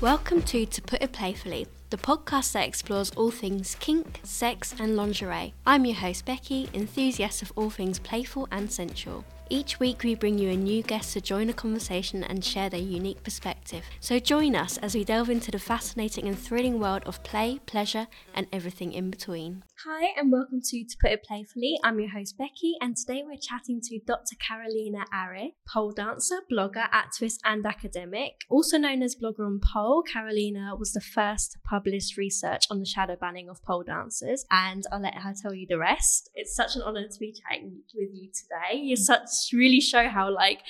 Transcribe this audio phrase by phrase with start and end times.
[0.00, 4.96] Welcome to To Put It Playfully, the podcast that explores all things kink, sex, and
[4.96, 5.54] lingerie.
[5.64, 9.24] I'm your host, Becky, enthusiast of all things playful and sensual.
[9.50, 12.80] Each week, we bring you a new guest to join the conversation and share their
[12.80, 13.84] unique perspective.
[14.00, 18.08] So, join us as we delve into the fascinating and thrilling world of play, pleasure,
[18.34, 19.62] and everything in between.
[19.86, 21.78] Hi, and welcome to To Put It Playfully.
[21.84, 24.34] I'm your host, Becky, and today we're chatting to Dr.
[24.36, 25.36] Carolina Are,
[25.68, 28.46] pole dancer, blogger, activist, and academic.
[28.48, 33.50] Also known as Bloggeronpole, Carolina was the first to publish research on the shadow banning
[33.50, 36.30] of pole dancers, and I'll let her tell you the rest.
[36.34, 38.80] It's such an honor to be chatting with you today.
[38.80, 40.60] You're such really show how like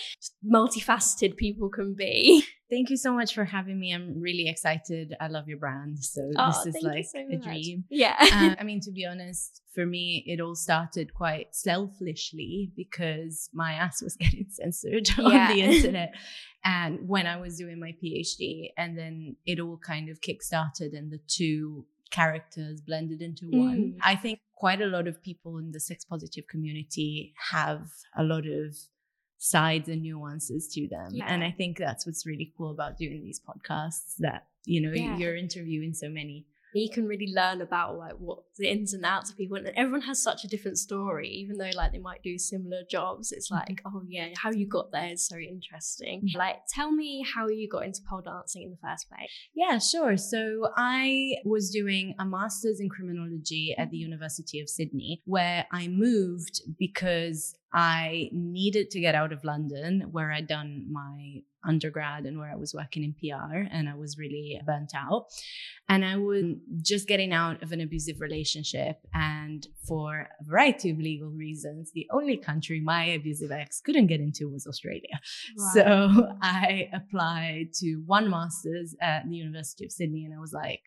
[0.45, 2.45] multifaceted people can be.
[2.71, 3.93] Thank you so much for having me.
[3.93, 5.15] I'm really excited.
[5.21, 6.03] I love your brand.
[6.03, 7.85] So oh, this is like so a dream.
[7.91, 8.17] Yeah.
[8.19, 13.73] uh, I mean, to be honest, for me, it all started quite selfishly because my
[13.73, 15.25] ass was getting censored yeah.
[15.25, 16.15] on the internet.
[16.65, 21.13] and when I was doing my PhD, and then it all kind of kickstarted, and
[21.13, 23.77] the two characters blended into one.
[23.77, 23.97] Mm.
[24.01, 28.47] I think quite a lot of people in the sex positive community have a lot
[28.47, 28.77] of
[29.45, 31.11] sides and nuances to them.
[31.13, 31.27] Yeah.
[31.29, 35.19] And I think that's what's really cool about doing these podcasts that, you know, yeah.
[35.19, 36.47] you're interviewing so many
[36.81, 40.01] you can really learn about like what the ins and outs of people and everyone
[40.03, 43.69] has such a different story even though like they might do similar jobs it's mm-hmm.
[43.69, 46.29] like oh yeah how you got there is so interesting.
[46.35, 49.31] Like tell me how you got into pole dancing in the first place.
[49.55, 50.17] Yeah sure.
[50.17, 55.89] So i was doing a master's in criminology at the university of sydney where i
[55.89, 62.39] moved because I needed to get out of London, where I'd done my undergrad and
[62.39, 65.27] where I was working in PR, and I was really burnt out.
[65.89, 66.53] And I was hmm.
[66.83, 68.97] just getting out of an abusive relationship.
[69.13, 74.21] And for a variety of legal reasons, the only country my abusive ex couldn't get
[74.21, 75.21] into was Australia.
[75.57, 75.71] Wow.
[75.75, 80.81] So I applied to one master's at the University of Sydney, and I was like,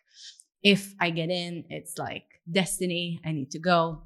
[0.64, 3.20] if I get in, it's like destiny.
[3.26, 4.02] I need to go.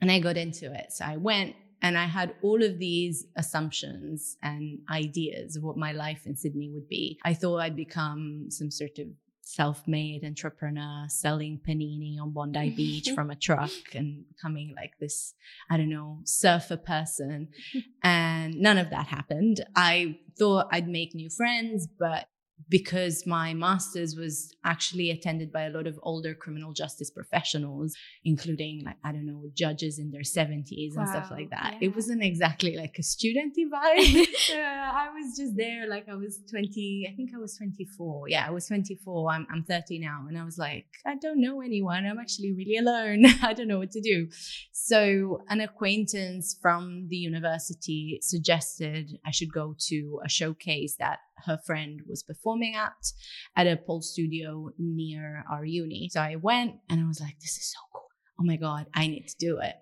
[0.00, 0.92] And I got into it.
[0.92, 5.92] So I went and I had all of these assumptions and ideas of what my
[5.92, 7.18] life in Sydney would be.
[7.24, 9.08] I thought I'd become some sort of
[9.44, 15.34] self-made entrepreneur selling panini on Bondi Beach from a truck and becoming like this,
[15.68, 17.48] I don't know, surfer person.
[18.02, 19.64] and none of that happened.
[19.74, 22.26] I thought I'd make new friends, but
[22.68, 28.82] because my master's was actually attended by a lot of older criminal justice professionals, including
[28.84, 31.74] like, I don't know, judges in their 70s wow, and stuff like that.
[31.80, 31.88] Yeah.
[31.88, 34.26] It wasn't exactly like a student vibe.
[34.50, 38.28] uh, I was just there, like I was 20, I think I was 24.
[38.28, 39.30] Yeah, I was 24.
[39.30, 40.26] I'm, I'm 30 now.
[40.28, 42.06] And I was like, I don't know anyone.
[42.06, 43.24] I'm actually really alone.
[43.42, 44.28] I don't know what to do.
[44.72, 51.58] So an acquaintance from the university suggested I should go to a showcase that her
[51.58, 53.12] friend was performing at
[53.56, 56.08] at a pole studio near our uni.
[56.10, 58.08] So I went and I was like, this is so cool.
[58.40, 59.74] Oh my God, I need to do it.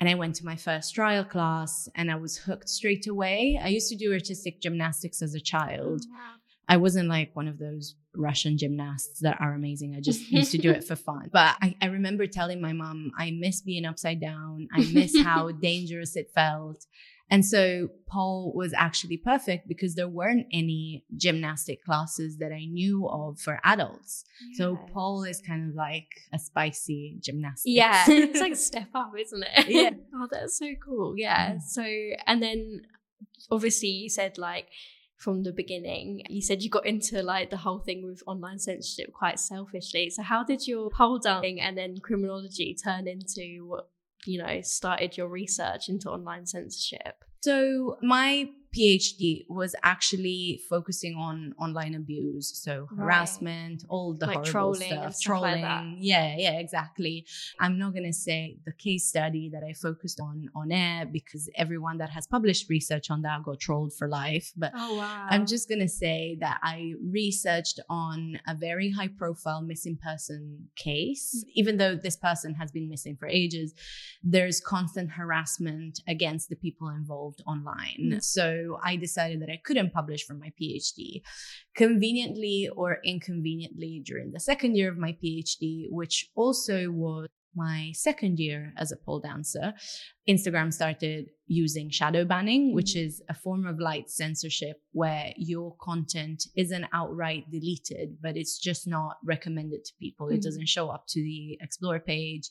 [0.00, 3.60] And I went to my first trial class and I was hooked straight away.
[3.62, 6.00] I used to do artistic gymnastics as a child.
[6.06, 6.36] Oh, wow.
[6.70, 9.94] I wasn't like one of those Russian gymnasts that are amazing.
[9.96, 11.28] I just used to do it for fun.
[11.32, 14.68] But I, I remember telling my mom, I miss being upside down.
[14.72, 16.86] I miss how dangerous it felt.
[17.30, 23.08] And so pole was actually perfect because there weren't any gymnastic classes that I knew
[23.08, 24.24] of for adults.
[24.50, 24.58] Yeah.
[24.58, 27.72] So pole is kind of like a spicy gymnastic.
[27.72, 28.04] Yeah.
[28.08, 29.68] it's like step up, isn't it?
[29.68, 29.90] Yeah.
[30.14, 31.14] oh, that's so cool.
[31.16, 31.52] Yeah.
[31.52, 31.62] Mm.
[31.62, 31.84] So,
[32.26, 32.82] and then
[33.50, 34.66] obviously you said like,
[35.20, 36.22] from the beginning.
[36.30, 40.08] You said you got into like the whole thing with online censorship quite selfishly.
[40.08, 43.90] So how did your pole dancing and then criminology turn into what
[44.26, 47.24] you know, started your research into online censorship?
[47.42, 53.00] So, my PhD was actually focusing on online abuse, so right.
[53.00, 55.62] harassment, all the like horrible trolling stuff, trolling.
[55.62, 57.26] Like yeah, yeah, exactly.
[57.58, 61.98] I'm not gonna say the case study that I focused on on air because everyone
[61.98, 64.52] that has published research on that got trolled for life.
[64.56, 65.26] But oh, wow.
[65.28, 71.44] I'm just gonna say that I researched on a very high profile missing person case.
[71.44, 71.50] Mm.
[71.54, 73.74] Even though this person has been missing for ages,
[74.22, 78.12] there's constant harassment against the people involved online.
[78.14, 78.22] Mm.
[78.60, 81.22] So I decided that I couldn't publish for my PhD.
[81.74, 88.38] Conveniently or inconveniently, during the second year of my PhD, which also was my second
[88.38, 89.74] year as a pole dancer,
[90.28, 93.08] Instagram started using shadow banning, which mm-hmm.
[93.08, 98.86] is a form of light censorship where your content isn't outright deleted, but it's just
[98.86, 100.26] not recommended to people.
[100.26, 100.36] Mm-hmm.
[100.36, 102.50] It doesn't show up to the explore page.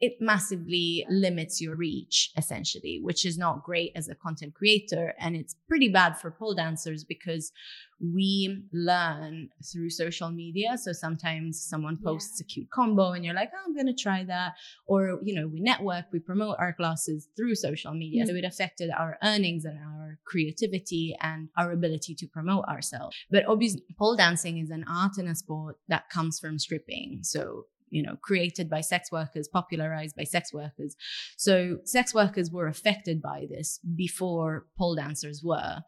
[0.00, 5.14] It massively limits your reach, essentially, which is not great as a content creator.
[5.20, 7.52] And it's pretty bad for pole dancers because
[8.00, 10.76] we learn through social media.
[10.78, 12.44] So sometimes someone posts yeah.
[12.44, 14.54] a cute combo and you're like, oh, I'm going to try that.
[14.86, 18.22] Or, you know, we network, we promote our classes through social media.
[18.22, 18.28] Mm-hmm.
[18.28, 23.16] So it affected our earnings and our creativity and our ability to promote ourselves.
[23.30, 27.20] But obviously, pole dancing is an art and a sport that comes from stripping.
[27.22, 30.94] So you know created by sex workers popularized by sex workers
[31.36, 35.78] so sex workers were affected by this before pole dancers were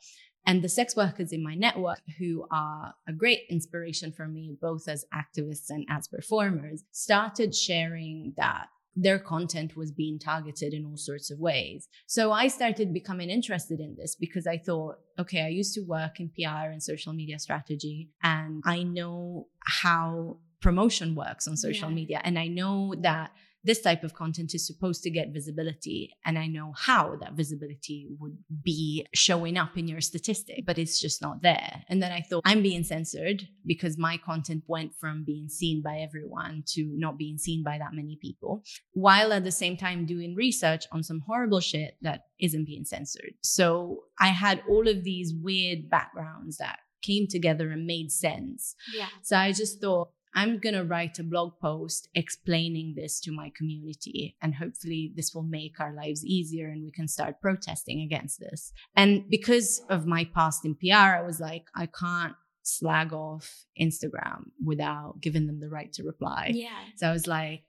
[0.44, 4.88] and the sex workers in my network, who are a great inspiration for me, both
[4.88, 10.96] as activists and as performers, started sharing that their content was being targeted in all
[10.96, 11.88] sorts of ways.
[12.06, 16.20] So I started becoming interested in this because I thought, okay, I used to work
[16.20, 21.94] in PR and social media strategy, and I know how promotion works on social yeah.
[21.94, 22.20] media.
[22.24, 23.32] And I know that
[23.64, 28.08] this type of content is supposed to get visibility and i know how that visibility
[28.18, 32.20] would be showing up in your statistic but it's just not there and then i
[32.20, 37.18] thought i'm being censored because my content went from being seen by everyone to not
[37.18, 38.62] being seen by that many people
[38.92, 43.34] while at the same time doing research on some horrible shit that isn't being censored
[43.42, 49.08] so i had all of these weird backgrounds that came together and made sense yeah
[49.22, 53.52] so i just thought I'm going to write a blog post explaining this to my
[53.56, 54.36] community.
[54.40, 58.72] And hopefully, this will make our lives easier and we can start protesting against this.
[58.96, 64.50] And because of my past in PR, I was like, I can't slag off Instagram
[64.64, 66.52] without giving them the right to reply.
[66.54, 66.68] Yeah.
[66.96, 67.64] So I was like,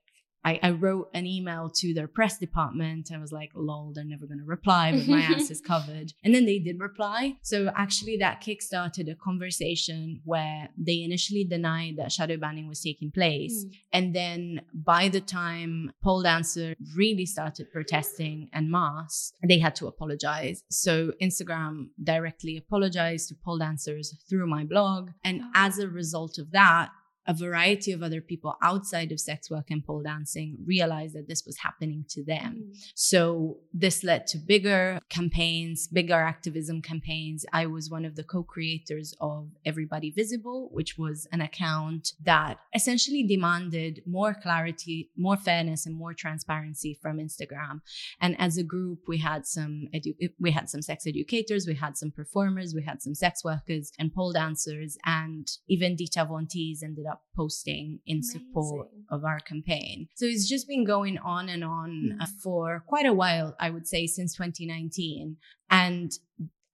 [0.46, 3.12] I, I, wrote an email to their press department.
[3.14, 6.14] I was like, lol, they're never going to reply, but my ass is covered.
[6.24, 7.38] And then they did reply.
[7.42, 13.12] So actually, that kickstarted a conversation where they initially denied that shadow banning was taking
[13.12, 13.66] place.
[13.66, 13.78] Mm.
[13.94, 19.88] And then by the time pole dancer really started protesting en masse, they had to
[19.88, 20.64] apologize.
[20.70, 25.12] So Instagram directly apologized to pole dancers through my blog.
[25.24, 25.52] And oh.
[25.56, 26.90] as a result of that,
[27.28, 31.46] a variety of other people outside of sex work and pole dancing realized that this
[31.46, 32.64] was happening to them.
[32.66, 32.92] Mm.
[32.96, 37.46] So this led to bigger campaigns, bigger activism campaigns.
[37.54, 43.24] I was one of the co-creators of Everybody Visible, which was an account that essentially
[43.24, 47.82] demanded more clarity, more fairness and more transparency from Instagram.
[48.20, 51.98] And as a group, we had some edu- we had some sex educators, we had
[51.98, 56.84] some performers, we had some sex workers and pole dancers and even Dita Von Teese
[56.84, 58.42] ended up up posting in Amazing.
[58.48, 60.08] support of our campaign.
[60.16, 62.24] So it's just been going on and on mm-hmm.
[62.44, 65.38] for quite a while, I would say, since 2019.
[65.70, 66.12] And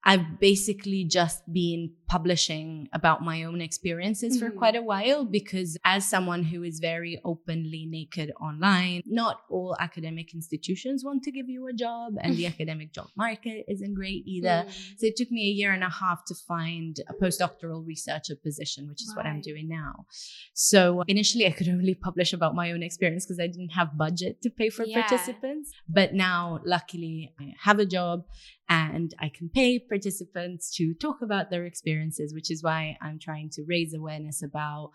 [0.06, 4.48] I've basically just been publishing about my own experiences mm-hmm.
[4.48, 9.76] for quite a while because, as someone who is very openly naked online, not all
[9.80, 14.24] academic institutions want to give you a job, and the academic job market isn't great
[14.26, 14.66] either.
[14.68, 14.72] Mm.
[14.98, 18.88] So, it took me a year and a half to find a postdoctoral researcher position,
[18.88, 19.26] which is right.
[19.26, 20.06] what I'm doing now.
[20.54, 24.42] So, initially, I could only publish about my own experience because I didn't have budget
[24.44, 25.02] to pay for yeah.
[25.02, 25.72] participants.
[25.90, 28.24] But now, luckily, I have a job
[28.70, 33.50] and I can pay participants to talk about their experiences, which is why I'm trying
[33.54, 34.92] to raise awareness about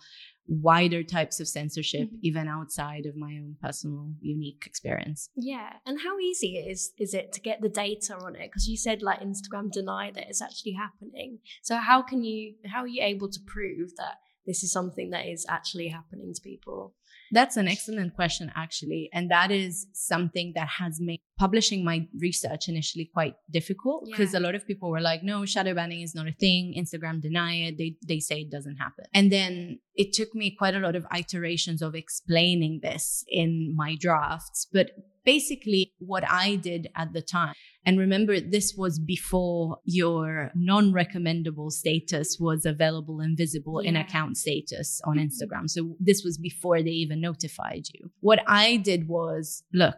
[0.46, 2.18] wider types of censorship mm-hmm.
[2.22, 5.28] even outside of my own personal unique experience.
[5.34, 5.72] Yeah.
[5.86, 8.50] And how easy is is it to get the data on it?
[8.50, 11.38] Because you said like instagram deny that it's actually happening.
[11.62, 15.26] So how can you how are you able to prove that this is something that
[15.26, 16.94] is actually happening to people
[17.34, 19.10] that's an excellent question, actually.
[19.12, 24.38] And that is something that has made publishing my research initially quite difficult because yeah.
[24.38, 26.74] a lot of people were like, no, shadow banning is not a thing.
[26.78, 27.78] Instagram deny it.
[27.78, 29.04] They, they say it doesn't happen.
[29.12, 33.96] And then it took me quite a lot of iterations of explaining this in my
[33.98, 34.66] drafts.
[34.72, 34.92] But
[35.24, 37.54] basically, what I did at the time
[37.86, 43.90] and remember, this was before your non recommendable status was available and visible yeah.
[43.90, 45.26] in account status on mm-hmm.
[45.26, 45.68] Instagram.
[45.68, 48.10] So this was before they even notified you.
[48.20, 49.96] What I did was look,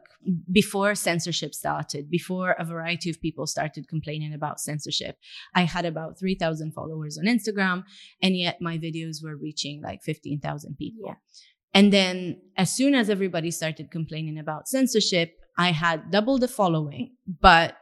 [0.50, 5.16] before censorship started, before a variety of people started complaining about censorship,
[5.55, 7.85] I had about 3,000 followers on Instagram.
[8.21, 11.05] And yet my videos were reaching like 15,000 people.
[11.07, 11.14] Yeah.
[11.73, 17.17] And then as soon as everybody started complaining about censorship, I had double the following,
[17.27, 17.77] but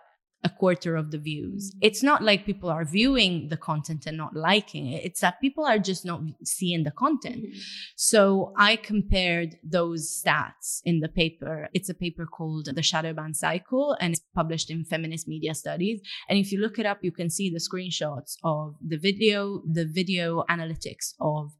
[0.44, 1.70] a quarter of the views.
[1.70, 1.78] Mm-hmm.
[1.82, 5.04] It's not like people are viewing the content and not liking it.
[5.04, 7.44] It's that people are just not seeing the content.
[7.44, 7.58] Mm-hmm.
[7.96, 11.68] So I compared those stats in the paper.
[11.72, 16.00] It's a paper called The Shadow Ban Cycle and it's published in Feminist Media Studies.
[16.28, 19.86] And if you look it up, you can see the screenshots of the video, the
[19.86, 21.52] video analytics of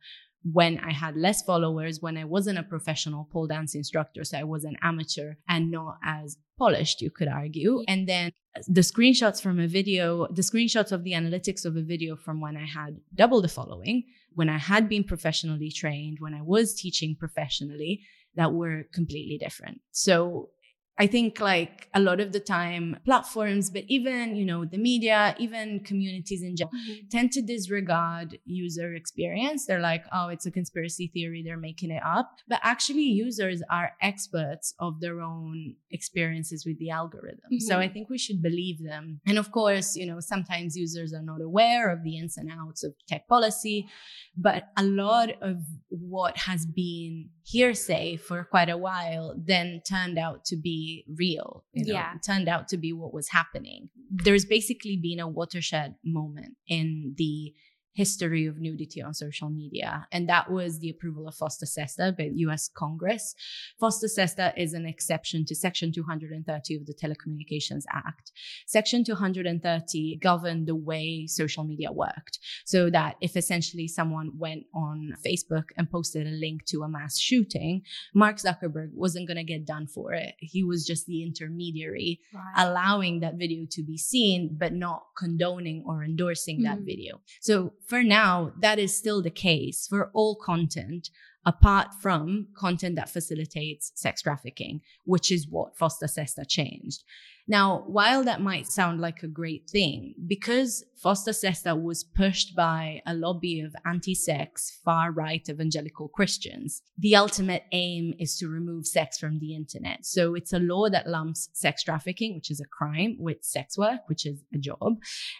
[0.52, 4.44] when I had less followers, when I wasn't a professional pole dance instructor, so I
[4.44, 7.82] was an amateur and not as polished, you could argue.
[7.88, 8.32] And then
[8.68, 12.56] the screenshots from a video, the screenshots of the analytics of a video from when
[12.56, 17.16] I had double the following, when I had been professionally trained, when I was teaching
[17.18, 18.02] professionally,
[18.36, 19.80] that were completely different.
[19.92, 20.50] So
[20.96, 25.34] I think like a lot of the time platforms, but even, you know, the media,
[25.38, 27.08] even communities in general mm-hmm.
[27.10, 29.66] tend to disregard user experience.
[29.66, 31.42] They're like, oh, it's a conspiracy theory.
[31.44, 32.30] They're making it up.
[32.48, 37.40] But actually users are experts of their own experiences with the algorithm.
[37.52, 37.66] Mm-hmm.
[37.66, 39.20] So I think we should believe them.
[39.26, 42.84] And of course, you know, sometimes users are not aware of the ins and outs
[42.84, 43.88] of tech policy,
[44.36, 45.56] but a lot of
[45.88, 51.64] what has been hearsay for quite a while then turned out to be real.
[51.72, 52.14] You know, yeah.
[52.26, 53.90] turned out to be what was happening.
[54.10, 57.52] There's basically been a watershed moment in the
[57.94, 60.06] history of nudity on social media.
[60.12, 63.34] And that was the approval of FOSTA SESTA by US Congress.
[63.80, 68.32] FOSTA SESTA is an exception to Section 230 of the Telecommunications Act.
[68.66, 72.40] Section 230 governed the way social media worked.
[72.64, 77.18] So that if essentially someone went on Facebook and posted a link to a mass
[77.18, 77.82] shooting,
[78.12, 80.34] Mark Zuckerberg wasn't going to get done for it.
[80.38, 82.42] He was just the intermediary, right.
[82.56, 86.64] allowing that video to be seen, but not condoning or endorsing mm-hmm.
[86.64, 87.20] that video.
[87.40, 91.10] So for now, that is still the case for all content
[91.46, 97.04] apart from content that facilitates sex trafficking, which is what FOSTA SESTA changed.
[97.46, 103.02] Now, while that might sound like a great thing, because FOSTA SESTA was pushed by
[103.04, 108.86] a lobby of anti sex, far right evangelical Christians, the ultimate aim is to remove
[108.86, 110.06] sex from the internet.
[110.06, 114.00] So it's a law that lumps sex trafficking, which is a crime, with sex work,
[114.06, 114.96] which is a job.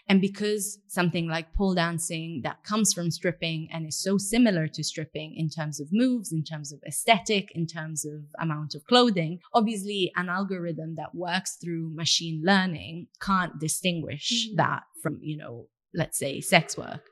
[0.07, 4.83] And because something like pole dancing that comes from stripping and is so similar to
[4.83, 9.39] stripping in terms of moves, in terms of aesthetic, in terms of amount of clothing,
[9.55, 14.57] obviously an algorithm that works through machine learning can't distinguish mm.
[14.57, 17.07] that from, you know, let's say sex work.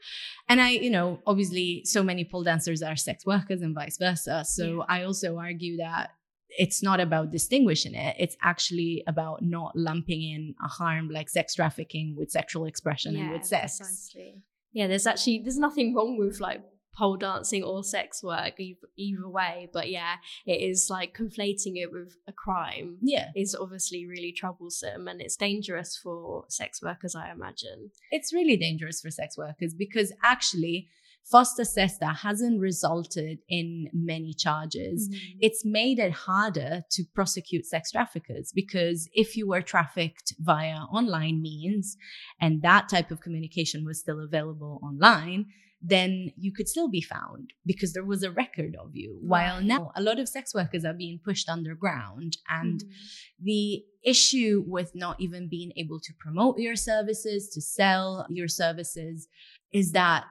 [0.50, 4.44] And I, you know, obviously so many pole dancers are sex workers and vice versa.
[4.46, 4.84] So yeah.
[4.90, 6.12] I also argue that
[6.50, 8.16] it's not about distinguishing it.
[8.20, 13.22] It's actually about not lumping in a harm like sex trafficking with sexual expression yeah,
[13.22, 13.78] and with sex.
[13.78, 14.44] Precisely.
[14.72, 16.62] Yeah, there's actually there's nothing wrong with like
[16.96, 22.18] pole dancing or sex work either, way but yeah it is like conflating it with
[22.28, 27.90] a crime yeah is obviously really troublesome and it's dangerous for sex workers i imagine
[28.12, 30.88] it's really dangerous for sex workers because actually
[31.32, 35.08] FOSTA SESTA hasn't resulted in many charges.
[35.08, 35.38] Mm-hmm.
[35.42, 41.42] It's made it harder to prosecute sex traffickers because if you were trafficked via online
[41.42, 41.96] means
[42.42, 45.46] and that type of communication was still available online,
[45.86, 49.18] then you could still be found because there was a record of you.
[49.22, 52.38] While now a lot of sex workers are being pushed underground.
[52.50, 53.44] And mm-hmm.
[53.44, 59.28] the issue with not even being able to promote your services, to sell your services,
[59.74, 60.24] is that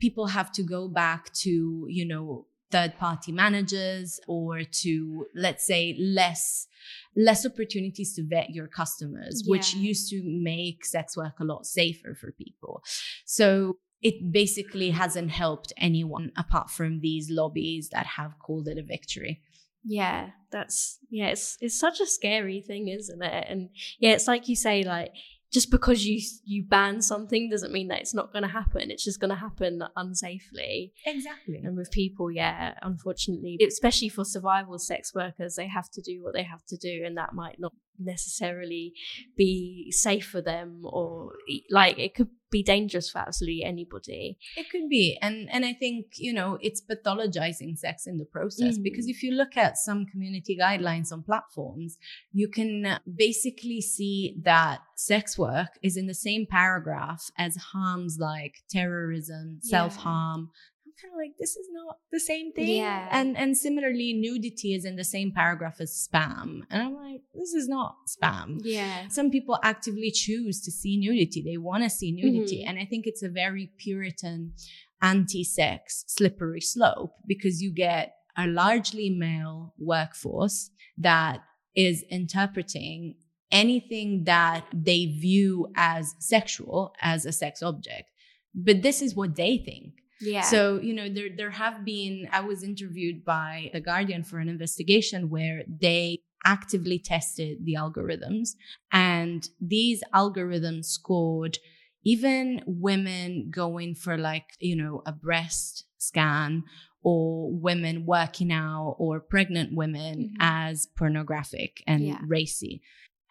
[0.00, 5.96] people have to go back to, you know, third party managers or to let's say
[5.98, 6.68] less
[7.16, 9.50] less opportunities to vet your customers yeah.
[9.50, 12.80] which used to make sex work a lot safer for people
[13.24, 18.82] so it basically hasn't helped anyone apart from these lobbies that have called it a
[18.82, 19.42] victory.
[19.84, 23.46] Yeah, that's yeah, it's it's such a scary thing, isn't it?
[23.48, 25.12] And yeah, it's like you say, like
[25.52, 28.90] just because you you ban something doesn't mean that it's not going to happen.
[28.90, 30.92] It's just going to happen unsafely.
[31.06, 31.60] Exactly.
[31.64, 36.34] And with people, yeah, unfortunately, especially for survival sex workers, they have to do what
[36.34, 38.92] they have to do, and that might not necessarily
[39.36, 41.32] be safe for them or
[41.70, 46.06] like it could be dangerous for absolutely anybody it could be and and i think
[46.16, 48.82] you know it's pathologizing sex in the process mm.
[48.82, 51.96] because if you look at some community guidelines on platforms
[52.32, 58.56] you can basically see that sex work is in the same paragraph as harms like
[58.68, 59.70] terrorism yeah.
[59.70, 60.50] self-harm
[61.00, 62.76] kind of like this is not the same thing.
[62.76, 63.08] Yeah.
[63.10, 66.62] And and similarly, nudity is in the same paragraph as spam.
[66.70, 68.60] And I'm like, this is not spam.
[68.62, 69.08] Yeah.
[69.08, 71.42] Some people actively choose to see nudity.
[71.42, 72.60] They want to see nudity.
[72.60, 72.70] Mm-hmm.
[72.70, 74.52] And I think it's a very Puritan
[75.02, 81.40] anti-sex slippery slope because you get a largely male workforce that
[81.74, 83.14] is interpreting
[83.50, 88.10] anything that they view as sexual as a sex object.
[88.54, 89.94] But this is what they think.
[90.20, 90.42] Yeah.
[90.42, 94.48] So, you know, there there have been I was interviewed by The Guardian for an
[94.48, 98.50] investigation where they actively tested the algorithms
[98.92, 101.58] and these algorithms scored
[102.02, 106.64] even women going for like, you know, a breast scan
[107.02, 110.36] or women working out or pregnant women Mhm.
[110.40, 112.20] as pornographic and Yeah.
[112.26, 112.80] racy.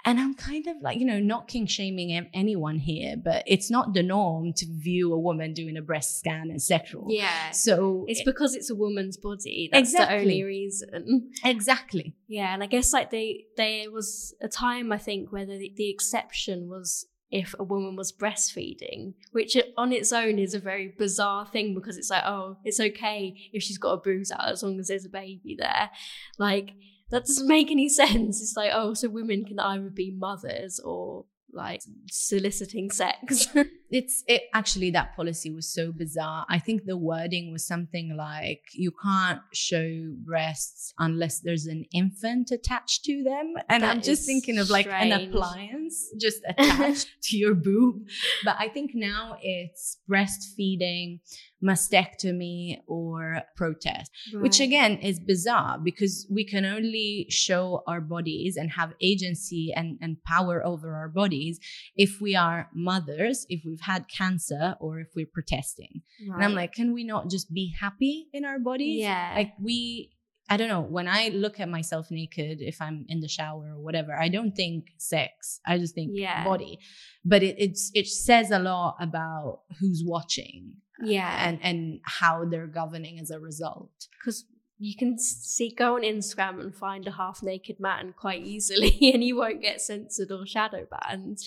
[0.10, 3.94] And I'm kind of like, you know, not kink shaming anyone here, but it's not
[3.94, 7.06] the norm to view a woman doing a breast scan as sexual.
[7.10, 7.52] yeah.
[7.52, 9.70] So It's because it's a woman's body.
[9.72, 11.30] That's the only reason.
[11.46, 12.16] exactly.
[12.28, 15.92] Yeah, and I guess like they there was a time I think where the, the
[15.92, 21.46] exception was if a woman was breastfeeding, which on its own is a very bizarre
[21.46, 24.80] thing because it's like, oh, it's okay if she's got a bruise out as long
[24.80, 25.92] as there's a baby there.
[26.40, 26.72] Like
[27.12, 28.42] that doesn't make any sense.
[28.42, 33.48] It's like, oh, so women can either be mothers or like soliciting sex.
[33.92, 36.46] It's it actually that policy was so bizarre.
[36.50, 42.52] I think the wording was something like you can't show breasts unless there's an infant
[42.52, 43.54] attached to them.
[43.68, 48.08] And That I'm just thinking of like an appliance just attached to your boob.
[48.44, 51.20] But I think now it's breastfeeding,
[51.64, 54.12] mastectomy, or protest.
[54.34, 59.98] which again is bizarre because we can only show our bodies and have agency and,
[60.02, 61.60] and power over our bodies
[61.96, 66.02] if we are mothers, if we've had cancer, or if we're protesting.
[66.34, 69.00] And I'm like, can we not just be happy in our bodies?
[69.02, 69.34] Yeah.
[69.36, 70.12] Like we
[70.52, 73.80] I don't know, when I look at myself naked, if I'm in the shower or
[73.84, 75.60] whatever, I don't think sex.
[75.66, 76.44] I just think Yeah.
[76.44, 76.80] body.
[77.24, 82.68] But it it's it says a lot about who's watching yeah, and and how they're
[82.68, 83.92] governing as a result.
[84.20, 84.46] because
[84.82, 89.22] you can see go on Instagram and find a half naked man quite easily, and
[89.22, 91.38] he won't get censored or shadow banned.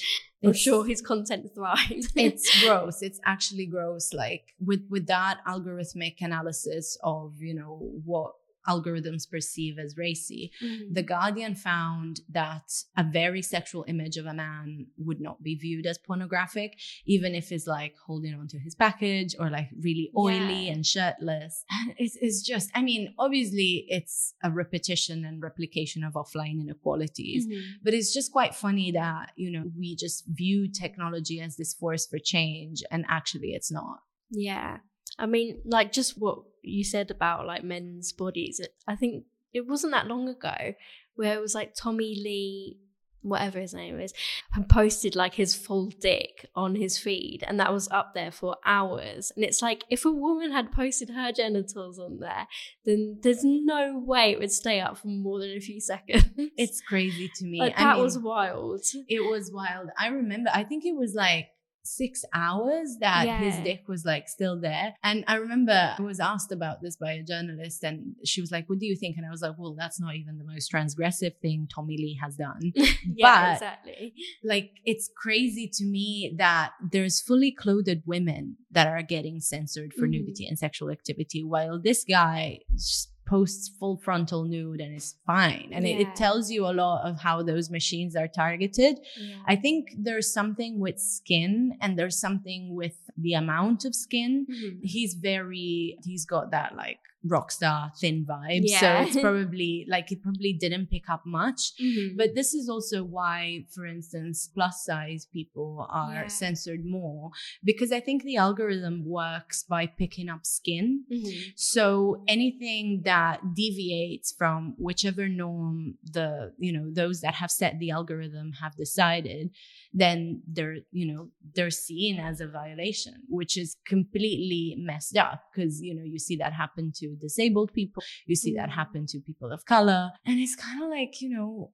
[0.44, 2.12] I'm sure his content thrives.
[2.16, 8.34] it's gross it's actually gross like with with that algorithmic analysis of you know what
[8.68, 10.94] algorithms perceive as racy Mhm.
[10.94, 15.86] the guardian found that a very sexual image of a man would not be viewed
[15.86, 20.72] as pornographic even if he's like holding onto his package or like really oily Yeah.
[20.74, 21.64] and shirtless
[21.98, 27.62] it's, it's just i mean obviously it's a repetition and replication of offline inequalities Mhm.
[27.82, 32.06] but it's just quite funny that, you know, we just view technology as this force
[32.06, 33.98] for change and actually it's not.
[34.30, 34.78] Yeah.
[35.18, 38.60] I mean, like just what you said about like men's bodies.
[38.60, 40.74] It, I think it wasn't that long ago
[41.14, 42.78] where it was like Tommy Lee,
[43.20, 44.14] whatever his name is,
[44.52, 48.56] had posted like his full dick on his feed and that was up there for
[48.64, 49.30] hours.
[49.36, 52.46] And it's like if a woman had posted her genitals on there,
[52.84, 56.24] then there's no way it would stay up for more than a few seconds.
[56.56, 57.60] It's crazy to me.
[57.60, 58.82] like that mean, was wild.
[59.08, 59.90] it was wild.
[59.98, 61.48] I remember, I think it was like
[61.84, 64.94] six hours that his dick was like still there.
[65.02, 68.68] And I remember I was asked about this by a journalist and she was like,
[68.68, 69.16] What do you think?
[69.16, 72.36] And I was like, Well, that's not even the most transgressive thing Tommy Lee has
[72.36, 72.72] done.
[73.16, 74.14] yeah, But- exactly.
[74.44, 80.06] like it's crazy to me that there's fully clothed women that are getting censored for
[80.06, 80.10] Mhm.
[80.10, 85.68] nudity and sexual activity while this guy just posts full frontal nude and is fine
[85.72, 86.08] and it, Yeah.
[86.08, 89.36] it tells you a lot of how those machines are targeted Yeah.
[89.46, 94.80] i think there's something with skin and there's something with the amount of skin Mhm.
[94.82, 100.22] he's very he's got that like rock star thin vibe so it's probably like it
[100.22, 102.16] probably didn't pick up much Mhm.
[102.16, 106.26] but this is also why, for instance, plus size people are Yeah.
[106.28, 107.30] censored more
[107.64, 111.04] because I think the algorithm works by picking up skin.
[111.10, 111.52] Mhm.
[111.56, 117.90] So anything that deviates from whichever norm the, you know, those that have set the
[117.90, 119.50] algorithm have decided,
[119.94, 125.80] then they're, you know, they're seen as a violation, which is completely messed up because,
[125.82, 128.74] you know, you see that happen to disabled people, you see that Mm.
[128.74, 130.10] happen to people of color.
[130.26, 131.72] And it's kind of like, you know,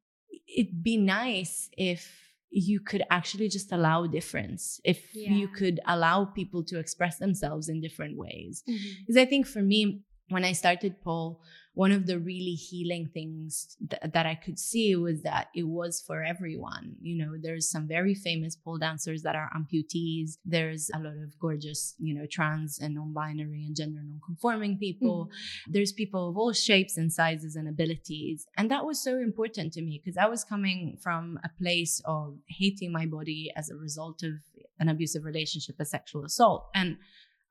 [0.56, 5.32] it'd be nice if you could actually just allow difference, if Yeah.
[5.34, 8.62] you could allow people to express themselves in different ways.
[9.00, 11.42] Because I think for me, when I started pole,
[11.78, 16.02] one of the really healing things th- that I could see was that it was
[16.04, 16.96] for everyone.
[17.00, 20.38] You know, there's some very famous pole dancers that are amputees.
[20.44, 25.26] There's a lot of gorgeous, you know, trans and non-binary and gender non-conforming people.
[25.26, 25.72] Mm-hmm.
[25.74, 28.48] There's people of all shapes and sizes and abilities.
[28.56, 32.38] And that was so important to me because I was coming from a place of
[32.48, 34.32] hating my body as a result of
[34.80, 36.70] an abusive relationship, a sexual assault.
[36.74, 36.96] And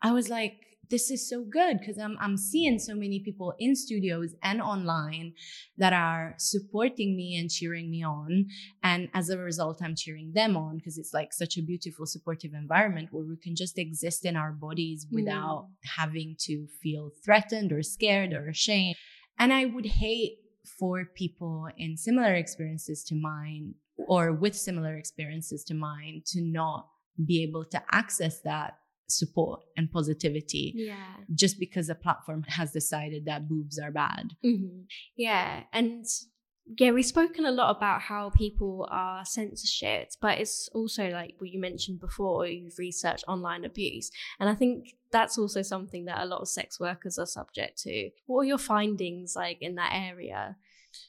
[0.02, 3.76] I was like, this is so good because I'm, I'm seeing so many people in
[3.76, 5.34] studios and online
[5.78, 8.45] that are supporting me and cheering me on.
[8.84, 12.54] And as a result, I'm cheering them on because it's like such a beautiful, supportive
[12.54, 15.89] environment where we can just exist in our bodies without mm.
[15.97, 18.95] having to feel threatened or scared or ashamed.
[19.39, 20.38] And I would hate
[20.80, 23.76] for people in similar experiences to mine
[24.08, 26.88] or with similar experiences to mine to not
[27.26, 30.96] be able to access that support and positivity yeah.
[31.34, 34.34] just because a platform has decided that boobs are bad.
[34.46, 34.82] Mm-hmm.
[35.15, 36.06] yeah and
[36.78, 41.50] yeah we've spoken a lot about how people are censored but it's also like what
[41.50, 46.26] you mentioned before you've researched online abuse and i think that's also something that a
[46.26, 48.10] lot of sex workers are subject to.
[48.26, 50.58] What are your findings like in that area?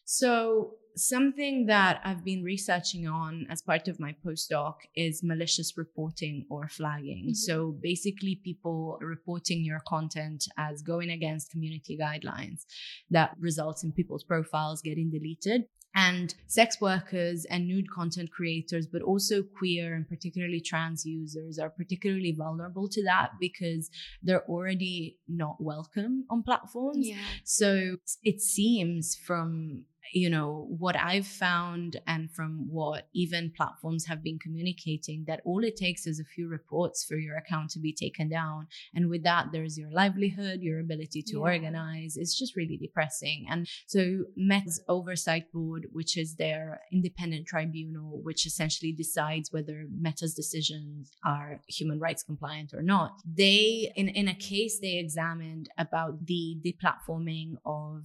[0.04, 6.44] So something that I've been researching on as part of my postdoc is malicious reporting
[6.50, 7.26] or flagging.
[7.26, 7.34] Mm-hmm.
[7.34, 12.64] So basically, people reporting your content as going against community guidelines
[13.10, 15.64] that results in people's profiles getting deleted.
[15.94, 21.70] And sex workers and nude content creators, but also queer and particularly trans users, are
[21.70, 23.90] particularly vulnerable to that because
[24.22, 27.08] they're already not welcome on platforms.
[27.08, 27.16] Yeah.
[27.42, 34.22] So it seems from you know what i've found and from what even platforms have
[34.22, 37.92] been communicating that all it takes is a few reports for your account to be
[37.92, 38.66] taken down.
[38.94, 41.42] And with that there's your livelihood your ability to yeah.
[41.42, 42.16] organize.
[42.16, 43.46] It's just really depressing.
[43.48, 50.34] And so meta's oversight board which is their independent tribunal which essentially decides whether meta's
[50.34, 56.26] decisions are human rights compliant or not they in, in a case they examined about
[56.26, 58.04] the deplatforming of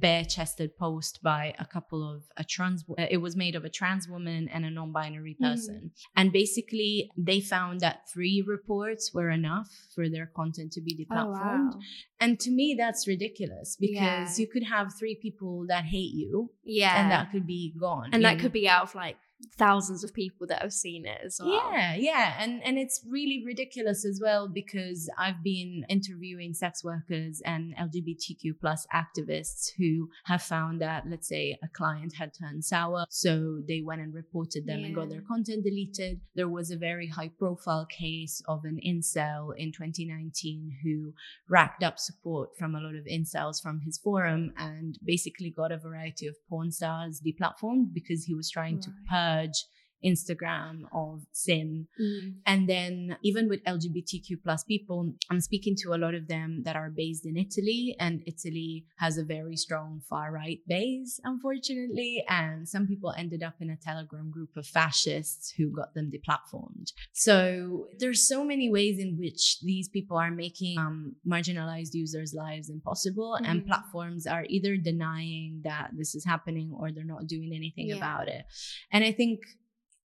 [0.00, 3.68] bare chested post by a couple of a trans uh, it was made of a
[3.68, 5.50] trans woman and a non-binary mm-hmm.
[5.50, 6.02] person mm.
[6.16, 11.72] and basically they found that three reports were enough for their content to be deplatformed
[11.72, 11.80] oh, wow.
[12.20, 14.26] and to me that's ridiculous because yeah.
[14.36, 18.24] you could have three people that hate you yeah and that could be gone and
[18.24, 18.42] that know?
[18.42, 19.16] could be out of like
[19.56, 21.70] thousands of people that have seen it as well.
[21.72, 22.34] Yeah, yeah.
[22.38, 28.60] And and it's really ridiculous as well because I've been interviewing sex workers and LGBTQ
[28.60, 33.04] plus activists who have found that let's say a client had turned sour.
[33.10, 34.86] So they went and reported them yeah.
[34.86, 36.20] and got their content deleted.
[36.34, 41.12] There was a very high profile case of an incel in 2019 who
[41.48, 45.78] racked up support from a lot of incels from his forum and basically got a
[45.78, 48.82] variety of porn stars deplatformed because he was trying right.
[48.82, 49.66] to purge purge
[50.04, 51.86] Instagram of sin.
[52.00, 52.34] Mm.
[52.46, 56.76] And then even with LGBTQ plus people, I'm speaking to a lot of them that
[56.76, 62.24] are based in Italy and Italy has a very strong far right base, unfortunately.
[62.28, 66.92] And some people ended up in a telegram group of fascists who got them deplatformed.
[67.12, 72.70] So there's so many ways in which these people are making um, marginalized users' lives
[72.70, 73.48] impossible mm.
[73.48, 77.96] and platforms are either denying that this is happening or they're not doing anything yeah.
[77.96, 78.44] about it.
[78.92, 79.40] And I think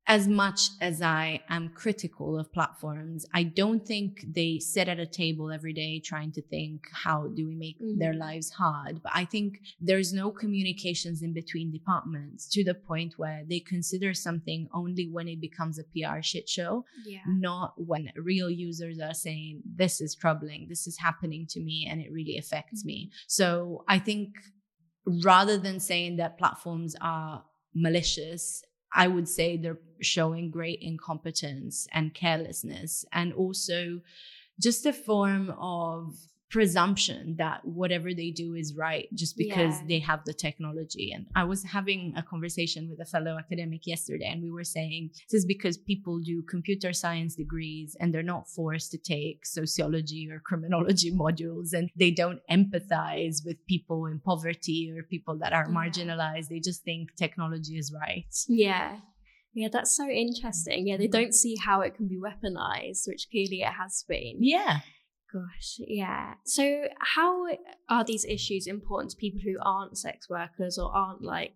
[0.06, 5.06] as much as I am critical of platforms, I don't think they sit at a
[5.06, 7.98] table every day trying to think, how do we make mm-hmm.
[7.98, 9.02] their lives hard?
[9.02, 14.12] But I think there's no communications in between departments to the point where they consider
[14.12, 17.20] something only when it becomes a PR shit show, yeah.
[17.26, 22.02] not when real users are saying, this is troubling, this is happening to me, and
[22.02, 22.88] it really affects mm-hmm.
[22.88, 23.10] me.
[23.26, 24.34] So I think
[25.06, 28.62] rather than saying that platforms are malicious
[28.94, 34.00] I would say they're showing great incompetence and carelessness, and also
[34.60, 36.14] just a form of
[36.54, 39.86] presumption that whatever they do is right just because yeah.
[39.88, 41.10] they have the technology.
[41.12, 45.10] And I was having a conversation with a fellow academic yesterday, and we were saying
[45.12, 50.28] this is because people do computer science degrees and they're not forced to take sociology
[50.30, 55.66] or criminology modules, and they don't empathize with people in poverty or people that are
[55.68, 55.74] yeah.
[55.74, 56.50] marginalized.
[56.50, 58.32] They just think technology is right.
[58.46, 58.98] Yeah.
[59.54, 60.86] Yeah, that's so interesting.
[60.86, 61.20] Yeah, they mm-hmm.
[61.20, 64.36] don't see how it can be weaponized, which clearly it has been.
[64.38, 64.80] Yeah.
[65.34, 66.34] Gosh, yeah.
[66.44, 67.48] So, how
[67.88, 71.54] are these issues important to people who aren't sex workers or aren't like,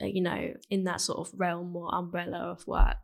[0.00, 2.96] uh, you know, in that sort of realm or umbrella of work?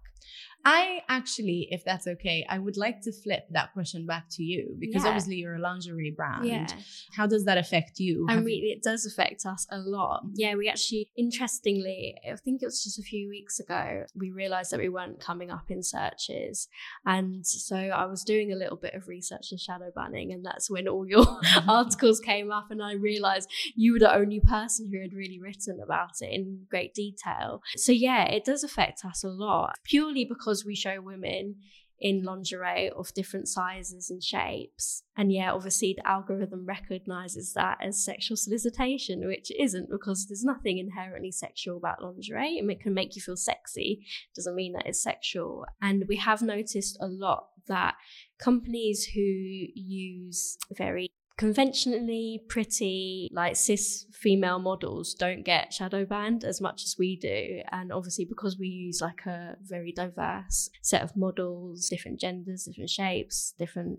[0.65, 4.77] I actually, if that's okay, I would like to flip that question back to you
[4.79, 5.09] because yeah.
[5.09, 6.47] obviously you're a lingerie brand.
[6.47, 6.67] Yeah.
[7.15, 8.27] How does that affect you?
[8.31, 10.23] I mean, it does affect us a lot.
[10.33, 14.71] Yeah, we actually, interestingly, I think it was just a few weeks ago, we realized
[14.71, 16.69] that we weren't coming up in searches.
[17.05, 20.71] And so I was doing a little bit of research on shadow banning, and that's
[20.71, 21.27] when all your
[21.69, 22.71] articles came up.
[22.71, 26.67] And I realized you were the only person who had really written about it in
[26.71, 27.63] great detail.
[27.77, 31.57] So, yeah, it does affect us a lot purely because we show women
[32.01, 35.05] in lingerie of different sizes and shapes.
[35.17, 40.79] And yeah, obviously the algorithm recognizes that as sexual solicitation, which isn't because there's nothing
[40.79, 42.59] inherently sexual about lingerie.
[42.59, 45.65] and It can make you feel sexy, doesn't mean that it's sexual.
[45.81, 47.95] And we have noticed a lot that
[48.39, 56.61] companies who use very conventionally pretty like cis female models don't get shadow banned as
[56.61, 61.17] much as we do and obviously because we use like a very diverse set of
[61.17, 63.99] models different genders different shapes different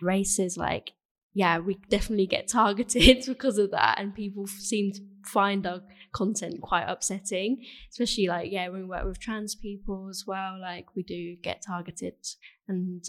[0.00, 0.92] races like
[1.34, 5.80] yeah, we definitely get targeted because of that, and people seem to find our
[6.12, 7.64] content quite upsetting.
[7.90, 11.62] Especially like yeah, when we work with trans people as well, like we do get
[11.66, 12.14] targeted,
[12.68, 13.04] and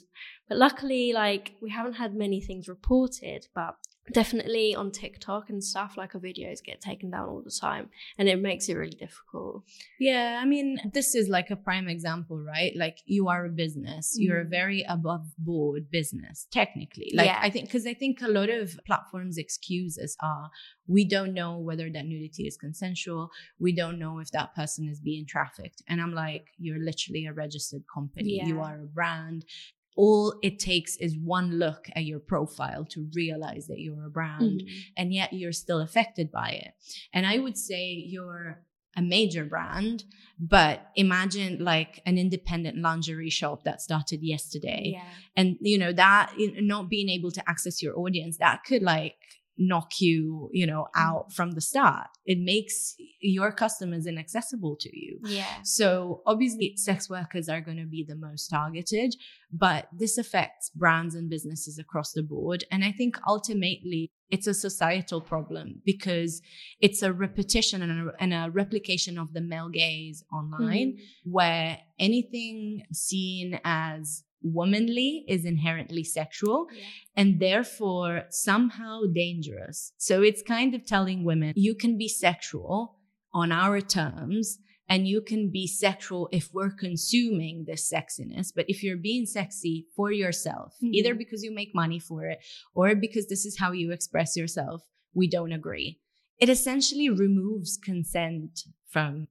[0.48, 3.76] but luckily like we haven't had many things reported, but
[4.12, 8.28] definitely on TikTok and stuff, like our videos get taken down all the time and
[8.28, 9.63] it makes it really difficult.
[10.00, 12.76] Yeah, I mean, this is like a prime example, right?
[12.76, 14.24] Like you are a business, mm.
[14.24, 14.50] you're a mm.
[14.50, 17.12] very above board business, technically.
[17.13, 17.39] Like yeah.
[17.42, 20.50] I think, because I think a lot of platforms' excuses are
[20.88, 25.00] we don't know whether that nudity is consensual, we don't know if that person is
[25.00, 25.82] being trafficked.
[25.88, 28.48] And I'm like, you're literally a registered company, yeah.
[28.48, 29.46] you are a brand
[29.95, 34.62] all it takes is one look at your profile to realize that you're a brand
[34.62, 34.75] mm-hmm.
[34.97, 36.73] and yet you're still affected by it
[37.13, 38.60] and i would say you're
[38.95, 40.03] a major brand
[40.39, 45.03] but imagine like an independent lingerie shop that started yesterday yeah.
[45.36, 49.15] and you know that not being able to access your audience that could like
[49.58, 51.02] knock you you know mm.
[51.02, 57.10] out from the start it makes your customers inaccessible to you yeah so obviously sex
[57.10, 59.16] workers are going to be the most targeted
[59.52, 64.54] but this affects brands and businesses across the board and i think ultimately it's a
[64.54, 66.42] societal problem because
[66.82, 71.32] it's a repetition and a, and a replication of the male gaze online mm-hmm.
[71.32, 76.84] where anything seen as womanly is inherently sexual yeah.
[77.15, 79.93] and therefore somehow dangerous.
[79.97, 82.99] So it's kind of telling women you can be sexual
[83.34, 88.51] on our terms and you can be sexual if we're consuming this sexiness.
[88.53, 90.93] But if you're being sexy for yourself, mm-hmm.
[90.93, 92.39] either because you make money for it
[92.75, 95.99] or because this is how you express yourself, we don't agree.
[96.38, 99.27] It essentially removes consent from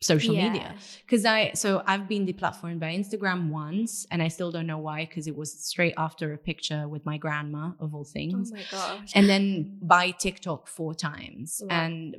[0.00, 0.48] social yeah.
[0.48, 0.74] media?
[1.04, 5.04] Because i so i've been deplatformed by instagram once and i still don't know why
[5.04, 8.50] because it was straight after a picture with my grandma of all oh things.
[8.52, 9.12] oh my gosh.
[9.14, 11.60] And then by tiktok four times.
[11.64, 11.76] Wow.
[11.82, 12.16] and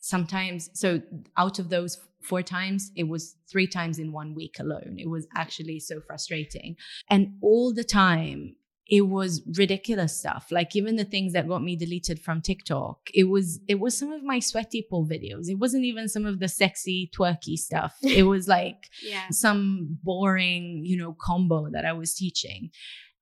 [0.00, 1.00] sometimes so
[1.36, 4.96] out of those four times it was three times in one week alone.
[4.98, 6.76] It was actually so frustrating.
[7.10, 10.48] And all the time it was ridiculous stuff.
[10.50, 14.12] Like even the things that got me deleted from tiktok it was it was some
[14.12, 15.48] of my sweaty pole videos.
[15.48, 17.96] It wasn't even some of the sexy twerky stuff.
[18.02, 19.28] It was like yeah.
[19.30, 22.70] some boring you know combo that i was teaching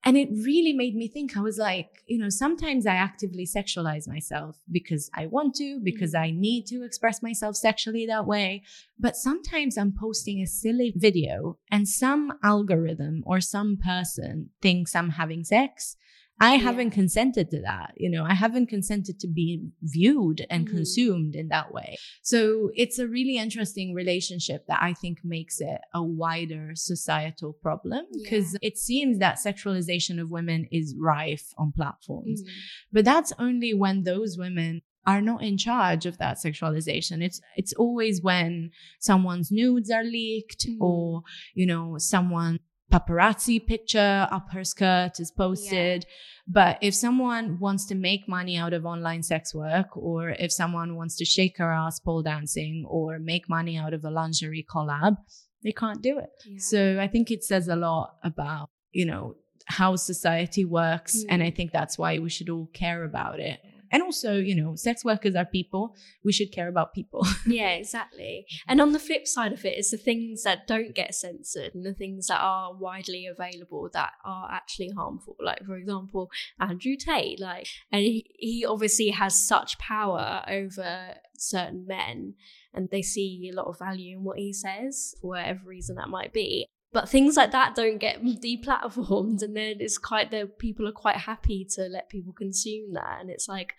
[0.04, 1.36] and it really made me think.
[1.36, 6.14] I was like, you know, sometimes I actively sexualize myself because I want to, because
[6.14, 6.24] mm-hmm.
[6.24, 8.62] I need to express myself sexually that way.
[8.98, 15.10] But sometimes I'm posting a silly video and some algorithm or some person thinks I'm
[15.10, 15.96] having sex
[16.42, 16.62] I yeah.
[16.62, 17.92] haven't consented to that.
[17.96, 20.76] You know, I haven't consented to be viewed and mm-hmm.
[20.76, 21.96] consumed in that way.
[22.22, 28.06] So it's a really interesting relationship that I think makes it a wider societal problem
[28.12, 28.68] because yeah.
[28.68, 32.42] it seems that sexualization of women is rife on platforms.
[32.42, 32.52] Mm-hmm.
[32.92, 37.22] But that's only when those women are not in charge of that sexualization.
[37.22, 40.82] It's it's always when someone's nudes are leaked mm-hmm.
[40.82, 41.22] or
[41.54, 42.60] you know someone
[42.92, 46.04] paparazzi picture up her skirt is posted.
[46.06, 46.14] Yeah.
[46.46, 50.96] But if someone wants to make money out of online sex work, or if someone
[50.96, 55.16] wants to shake her ass pole dancing, or make money out of a lingerie collab,
[55.62, 56.30] they can't do it.
[56.44, 56.58] Yeah.
[56.58, 61.16] So I think it says a lot about, you know, how society works.
[61.16, 61.26] Mm.
[61.28, 63.60] And I think that's why we should all care about it.
[63.92, 65.94] And also, you know, sex workers are people.
[66.24, 67.26] We should care about people.
[67.46, 68.46] yeah, exactly.
[68.66, 71.84] And on the flip side of it is the things that don't get censored and
[71.84, 75.36] the things that are widely available that are actually harmful.
[75.38, 81.86] Like, for example, Andrew Tate, like, and he, he obviously has such power over certain
[81.86, 82.34] men
[82.72, 86.08] and they see a lot of value in what he says for whatever reason that
[86.08, 90.86] might be but things like that don't get deplatformed and then it's quite the people
[90.86, 93.74] are quite happy to let people consume that and it's like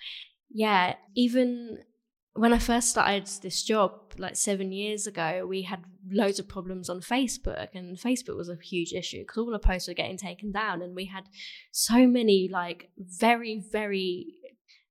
[0.50, 1.80] yeah even
[2.36, 6.90] when I first started this job like seven years ago, we had loads of problems
[6.90, 10.52] on Facebook, and Facebook was a huge issue because all the posts were getting taken
[10.52, 11.26] down, and we had
[11.72, 14.34] so many like very, very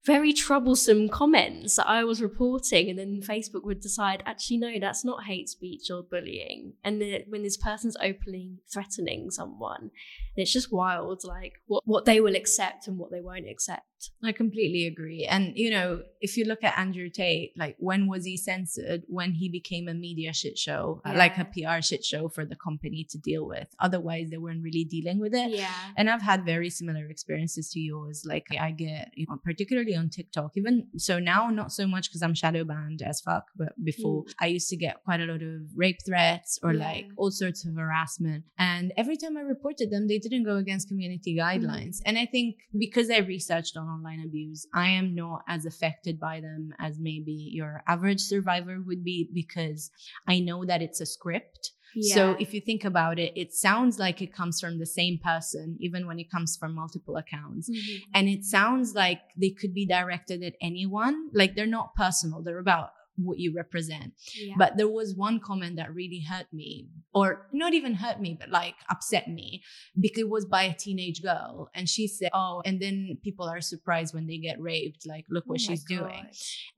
[0.04, 5.04] very troublesome comments that I was reporting, and then Facebook would decide, actually, no, that's
[5.04, 6.74] not hate speech or bullying.
[6.82, 9.90] And then when this person's openly threatening someone,
[10.34, 13.82] it's just wild, like what, what they will accept and what they won't accept.
[14.22, 15.24] I completely agree.
[15.24, 19.02] And, you know, if you look at Andrew Tate, like when was he censored?
[19.06, 21.18] When he became a media shit show, uh, yeah.
[21.18, 23.68] like a PR shit show for the company to deal with.
[23.78, 25.50] Otherwise, they weren't really dealing with it.
[25.50, 25.72] Yeah.
[25.96, 28.24] And I've had very similar experiences to yours.
[28.26, 32.22] Like I get, you know, particularly on TikTok, even so now, not so much because
[32.22, 34.34] I'm shadow banned as fuck, but before mm.
[34.40, 36.84] I used to get quite a lot of rape threats or yeah.
[36.84, 38.44] like all sorts of harassment.
[38.58, 41.42] And every time I reported them, they didn't go against community mm.
[41.42, 41.96] guidelines.
[41.98, 42.02] Mm.
[42.06, 46.40] And I think because I researched on online abuse, I am not as affected by
[46.40, 49.90] them as maybe your average survivor would be because
[50.26, 51.72] I know that it's a script.
[51.94, 52.14] Yeah.
[52.14, 55.76] So if you think about it, it sounds like it comes from the same person,
[55.80, 57.70] even when it comes from multiple accounts.
[57.70, 58.10] Mm-hmm.
[58.14, 61.30] And it sounds like they could be directed at anyone.
[61.32, 64.14] Like they're not personal, they're about what you represent.
[64.34, 64.54] Yeah.
[64.56, 68.50] But there was one comment that really hurt me, or not even hurt me, but
[68.50, 69.62] like upset me
[69.98, 71.70] because it was by a teenage girl.
[71.74, 75.06] And she said, Oh, and then people are surprised when they get raped.
[75.06, 76.26] Like, look what oh she's doing.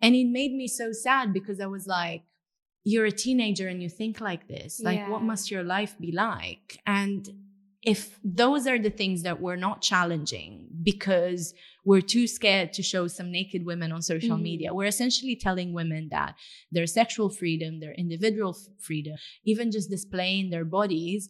[0.00, 2.24] And it made me so sad because I was like,
[2.85, 4.81] you're a teenager and you think like this.
[4.83, 5.09] Like, yeah.
[5.09, 6.79] what must your life be like?
[6.87, 7.29] And
[7.83, 13.07] if those are the things that we're not challenging because we're too scared to show
[13.07, 14.42] some naked women on social mm-hmm.
[14.42, 16.35] media, we're essentially telling women that
[16.73, 21.29] their sexual freedom, their individual freedom, even just displaying their bodies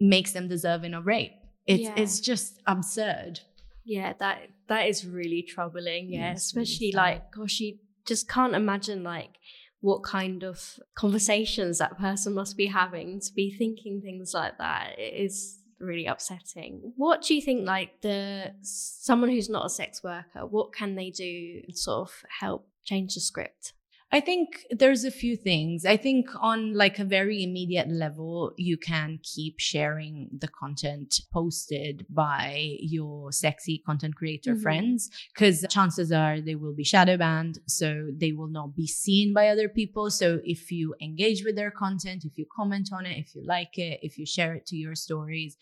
[0.00, 1.32] makes them deserving of rape.
[1.66, 1.94] It's yeah.
[1.96, 3.40] it's just absurd.
[3.84, 6.10] Yeah, that that is really troubling.
[6.10, 9.36] Yeah, yes, especially like gosh, you just can't imagine like
[9.80, 14.98] what kind of conversations that person must be having to be thinking things like that.
[14.98, 16.92] It is really upsetting.
[16.96, 21.10] What do you think like the someone who's not a sex worker, what can they
[21.10, 23.72] do sort of help change the script?
[24.12, 25.84] I think there's a few things.
[25.84, 32.06] I think on like a very immediate level, you can keep sharing the content posted
[32.10, 34.62] by your sexy content creator mm-hmm.
[34.62, 37.60] friends because chances are they will be shadow banned.
[37.66, 40.10] So they will not be seen by other people.
[40.10, 43.78] So if you engage with their content, if you comment on it, if you like
[43.78, 45.56] it, if you share it to your stories,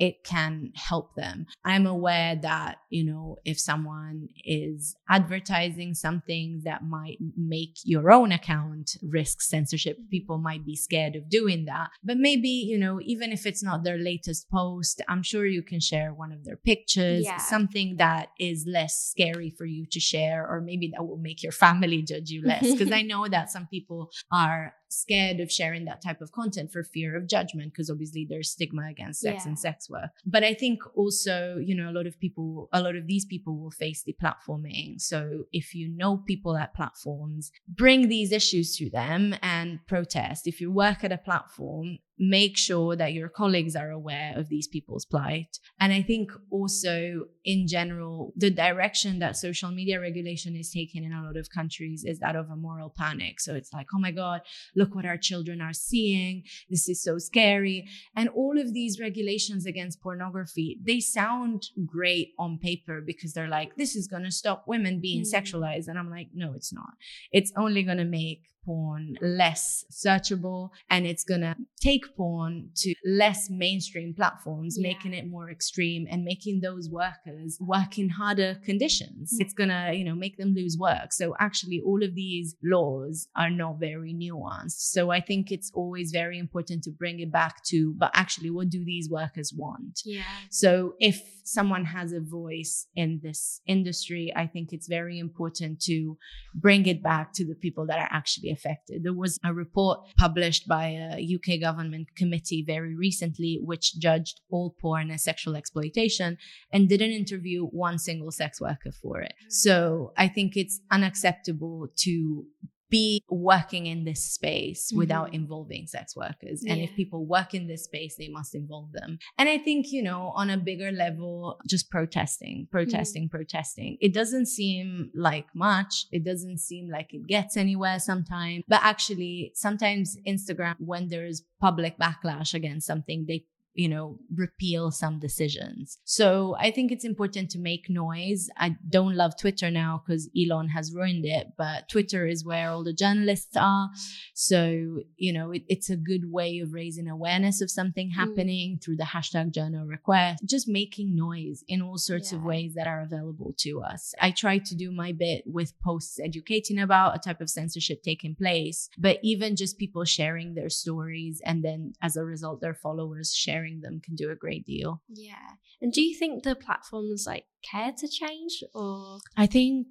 [0.00, 1.46] it can help them.
[1.62, 8.32] I'm aware that, you know, if someone is advertising something that might make your own
[8.32, 10.08] account risk censorship, mm-hmm.
[10.08, 11.90] people might be scared of doing that.
[12.02, 15.80] But maybe, you know, even if it's not their latest post, I'm sure you can
[15.80, 17.36] share one of their pictures, yeah.
[17.36, 21.52] something that is less scary for you to share, or maybe that will make your
[21.52, 22.62] family judge you less.
[22.72, 26.82] Because I know that some people are scared of sharing that type of content for
[26.82, 29.48] fear of judgment because obviously there's stigma against sex yeah.
[29.48, 30.10] and sex work.
[30.26, 33.58] But i think also you know a lot of people a lot of these people
[33.58, 39.34] will face deplatforming so if you know people at platforms bring these issues to them
[39.42, 40.46] and protest.
[40.46, 44.68] If you work at a platform make sure that your colleagues are aware of these
[44.68, 45.58] people's plight.
[45.80, 51.14] And I think also in general, the direction that social media regulation is taking in
[51.14, 53.40] a lot of countries is that of a moral panic.
[53.40, 54.42] So it's like, oh my God,
[54.76, 56.42] look what our children are seeing.
[56.68, 57.88] This is so scary.
[58.14, 63.76] And all of these regulations against pornography, they sound great on paper because they're like,
[63.76, 65.32] this is going to stop women being mm.
[65.32, 65.88] sexualized.
[65.88, 66.90] And I'm like, no, it's not.
[67.32, 72.94] It's only going to make porn less searchable and it's going to take porn to
[73.04, 74.88] less mainstream platforms, yeah.
[74.90, 79.32] making it more extreme and making those workers work in harder conditions.
[79.32, 79.42] Mm-hmm.
[79.42, 81.12] It's going to, you know, make them lose work.
[81.12, 84.92] So actually all of these laws are not very nuanced.
[84.92, 88.70] So I think it's always very important to bring it back to, but actually what
[88.70, 90.02] do these workers want?
[90.04, 90.22] Yeah.
[90.50, 96.16] So if someone has a voice in this industry, I think it's very important to
[96.54, 98.59] bring it back to the people that are actually affected.
[98.88, 104.74] There was a report published by a UK government committee very recently, which judged all
[104.80, 106.38] porn as sexual exploitation
[106.72, 109.34] and didn't interview one single sex worker for it.
[109.46, 109.52] Mm.
[109.52, 112.46] So I think it's unacceptable to
[112.90, 114.98] be working in this space mm-hmm.
[114.98, 116.62] without involving sex workers.
[116.62, 116.72] Yeah.
[116.72, 119.18] And if people work in this space, they must involve them.
[119.38, 123.36] And I think, you know, on a bigger level, just protesting, protesting, mm-hmm.
[123.36, 123.96] protesting.
[124.00, 126.06] It doesn't seem like much.
[126.10, 128.64] It doesn't seem like it gets anywhere sometimes.
[128.68, 135.18] But actually, sometimes Instagram, when there's public backlash against something, they you know, repeal some
[135.18, 135.98] decisions.
[136.04, 138.48] So I think it's important to make noise.
[138.56, 142.82] I don't love Twitter now because Elon has ruined it, but Twitter is where all
[142.82, 143.90] the journalists are.
[144.34, 148.16] So, you know, it, it's a good way of raising awareness of something mm.
[148.16, 148.84] happening mm.
[148.84, 152.38] through the hashtag journo request, just making noise in all sorts yeah.
[152.38, 154.14] of ways that are available to us.
[154.20, 158.34] I try to do my bit with posts educating about a type of censorship taking
[158.34, 163.32] place, but even just people sharing their stories and then as a result, their followers
[163.32, 165.02] sharing sharing them can do a great deal.
[165.08, 165.34] Yeah.
[165.80, 169.18] And do you think the platforms like care to change or?
[169.36, 169.86] I think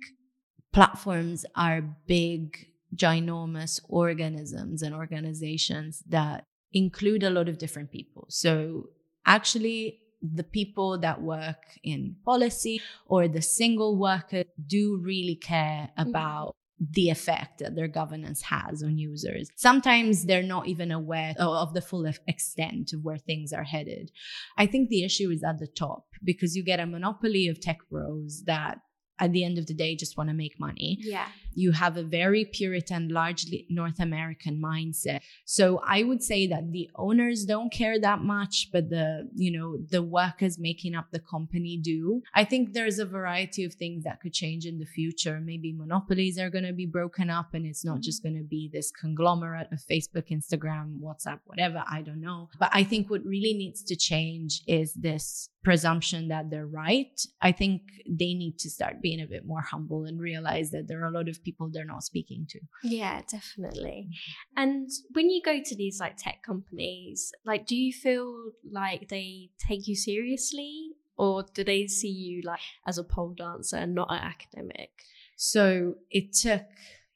[0.74, 8.26] platforms are big, ginormous organisms and organizations that include a lot of different people.
[8.30, 8.90] So
[9.26, 16.10] actually, the people that work in policy or the single worker do really care mm-hmm.
[16.10, 19.50] about the effect that their governance has on users.
[19.58, 24.12] Sometimes they're not even aware of the full extent of where things are headed.
[24.58, 27.80] I think the issue is at the top because you get a monopoly of tech
[27.90, 28.80] bros that
[29.20, 30.98] at the end of the day just want to make money.
[31.02, 31.28] Yeah.
[31.54, 35.22] You have a very Puritan, largely North American mindset.
[35.46, 39.78] So I would say that the owners don't care that much, but the, you know,
[39.90, 42.22] the workers making up the company do.
[42.34, 45.40] I think there's a variety of things that could change in the future.
[45.40, 48.02] Maybe monopolies are going to be broken up and it's not mm-hmm.
[48.02, 51.84] just going to be this conglomerate of Facebook, Instagram, WhatsApp, whatever.
[51.90, 52.50] I don't know.
[52.60, 57.20] But I think what really needs to change is this presumption that they're right.
[57.42, 61.04] I think they need to start being a bit more humble and realize that there
[61.04, 62.60] are a lot of people they're not speaking to.
[62.84, 64.08] Yeah, definitely.
[64.10, 64.62] Mm-hmm.
[64.62, 69.50] And when you go to these like tech companies, like do you feel like they
[69.68, 74.12] take you seriously or do they see you like as a pole dancer and not
[74.12, 74.92] an academic?
[75.36, 76.66] So it took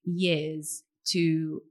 [0.04, 1.62] years to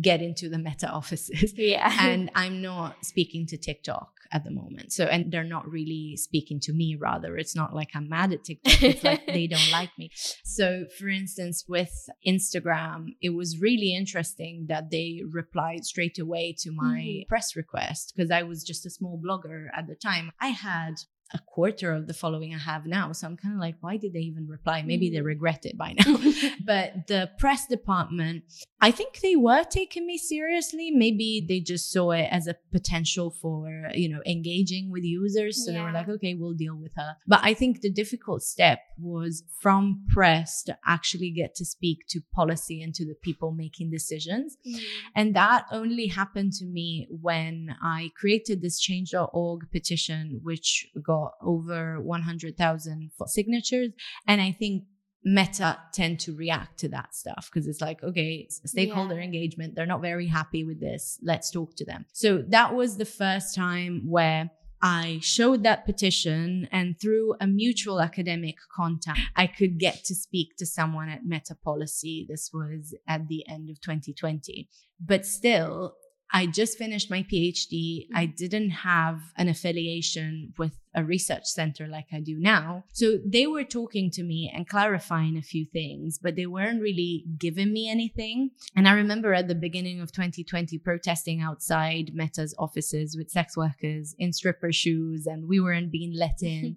[0.00, 1.54] get into the meta offices.
[1.56, 1.88] Yeah.
[2.00, 4.92] And I'm not speaking to TikTok at the moment.
[4.92, 7.36] So, and they're not really speaking to me, rather.
[7.36, 8.82] It's not like I'm mad at TikTok.
[8.82, 10.10] It's like they don't like me.
[10.44, 11.92] So, for instance, with
[12.26, 17.28] Instagram, it was really interesting that they replied straight away to my mm-hmm.
[17.28, 20.30] press request because I was just a small blogger at the time.
[20.40, 20.94] I had
[21.32, 23.12] a quarter of the following I have now.
[23.12, 24.82] So I'm kind of like, why did they even reply?
[24.82, 25.24] Maybe they mm.
[25.24, 26.18] regret it by now.
[26.64, 28.44] but the press department,
[28.80, 30.90] I think they were taking me seriously.
[30.90, 35.64] Maybe they just saw it as a potential for, you know, engaging with users.
[35.64, 35.78] So yeah.
[35.78, 37.16] they were like, okay, we'll deal with her.
[37.26, 42.20] But I think the difficult step was from press to actually get to speak to
[42.34, 44.56] policy and to the people making decisions.
[44.66, 44.80] Mm.
[45.14, 51.32] And that only happened to me when I created this change.org petition, which got got
[51.42, 53.90] over 100,000 signatures.
[54.26, 54.84] And I think
[55.22, 59.24] Meta tend to react to that stuff because it's like, okay, stakeholder yeah.
[59.24, 59.74] engagement.
[59.74, 61.18] They're not very happy with this.
[61.22, 62.06] Let's talk to them.
[62.12, 64.50] So that was the first time where
[64.82, 70.56] I showed that petition and through a mutual academic contact, I could get to speak
[70.56, 72.26] to someone at Meta Policy.
[72.26, 74.70] This was at the end of 2020.
[74.98, 75.96] But still,
[76.32, 78.06] I just finished my PhD.
[78.14, 78.34] I mm-hmm.
[78.36, 82.84] didn't have an affiliation with a research center like I do now.
[82.92, 87.24] So they were talking to me and clarifying a few things, but they weren't really
[87.38, 88.50] giving me anything.
[88.74, 94.14] And I remember at the beginning of 2020 protesting outside Meta's offices with sex workers
[94.18, 96.76] in stripper shoes, and we weren't being let in.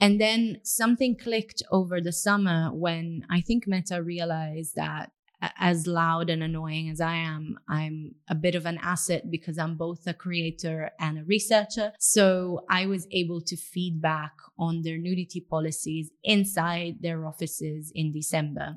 [0.00, 5.10] and then something clicked over the summer when I think Meta realized that
[5.58, 9.76] as loud and annoying as I am, I'm a bit of an asset because I'm
[9.76, 11.92] both a creator and a researcher.
[11.98, 18.76] So I was able to feedback on their nudity policies inside their offices in December.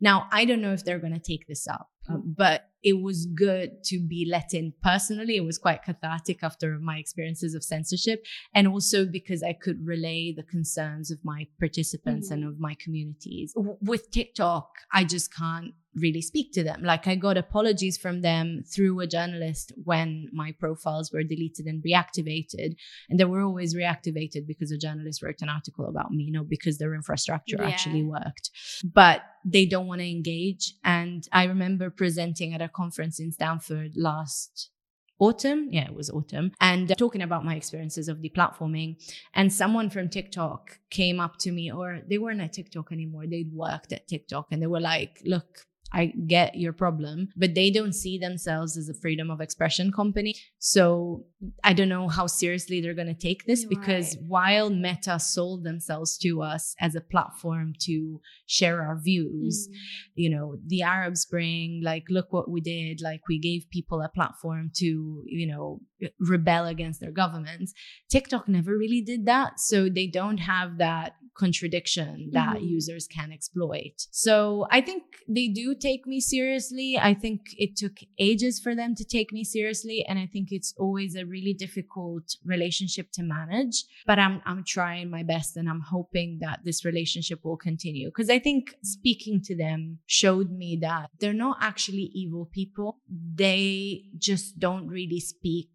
[0.00, 3.82] Now, I don't know if they're going to take this up, but it was good
[3.84, 5.36] to be let in personally.
[5.36, 8.22] It was quite cathartic after my experiences of censorship.
[8.54, 12.42] And also because I could relay the concerns of my participants mm-hmm.
[12.42, 13.54] and of my communities.
[13.54, 16.82] W- with TikTok, I just can't really speak to them.
[16.82, 21.82] Like I got apologies from them through a journalist when my profiles were deleted and
[21.82, 22.76] reactivated.
[23.08, 26.44] And they were always reactivated because a journalist wrote an article about me, you know,
[26.44, 27.68] because their infrastructure yeah.
[27.68, 28.50] actually worked.
[28.84, 30.74] But they don't want to engage.
[30.84, 34.70] And I remember presenting at a conference in Stanford last
[35.18, 35.68] autumn.
[35.70, 36.52] Yeah, it was autumn.
[36.60, 38.96] And uh, talking about my experiences of deplatforming.
[39.34, 43.24] And someone from TikTok came up to me, or they weren't at TikTok anymore.
[43.26, 45.66] They'd worked at TikTok and they were like, look,
[46.00, 50.34] I get your problem, but they don't see themselves as a freedom of expression company.
[50.58, 51.24] So
[51.62, 55.62] I don't know how seriously they're going to take this You're because while Meta sold
[55.62, 59.74] themselves to us as a platform to share our views, Mm.
[60.22, 63.00] you know, the Arab Spring, like, look what we did.
[63.00, 65.80] Like, we gave people a platform to, you know,
[66.18, 67.72] rebel against their governments.
[68.10, 69.60] TikTok never really did that.
[69.60, 72.68] So they don't have that contradiction that Mhm.
[72.78, 74.06] users can exploit.
[74.10, 76.98] So I think they do take me seriously.
[77.10, 80.04] I think it took ages for them to take me seriously.
[80.08, 83.84] And I think it's always a really difficult relationship to manage.
[84.06, 88.08] But I'm I'm trying my best and I'm hoping that this relationship will continue.
[88.08, 92.98] Because I think speaking to them showed me that they're not actually evil people.
[93.44, 95.70] They just don't really speak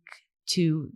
[0.56, 0.90] to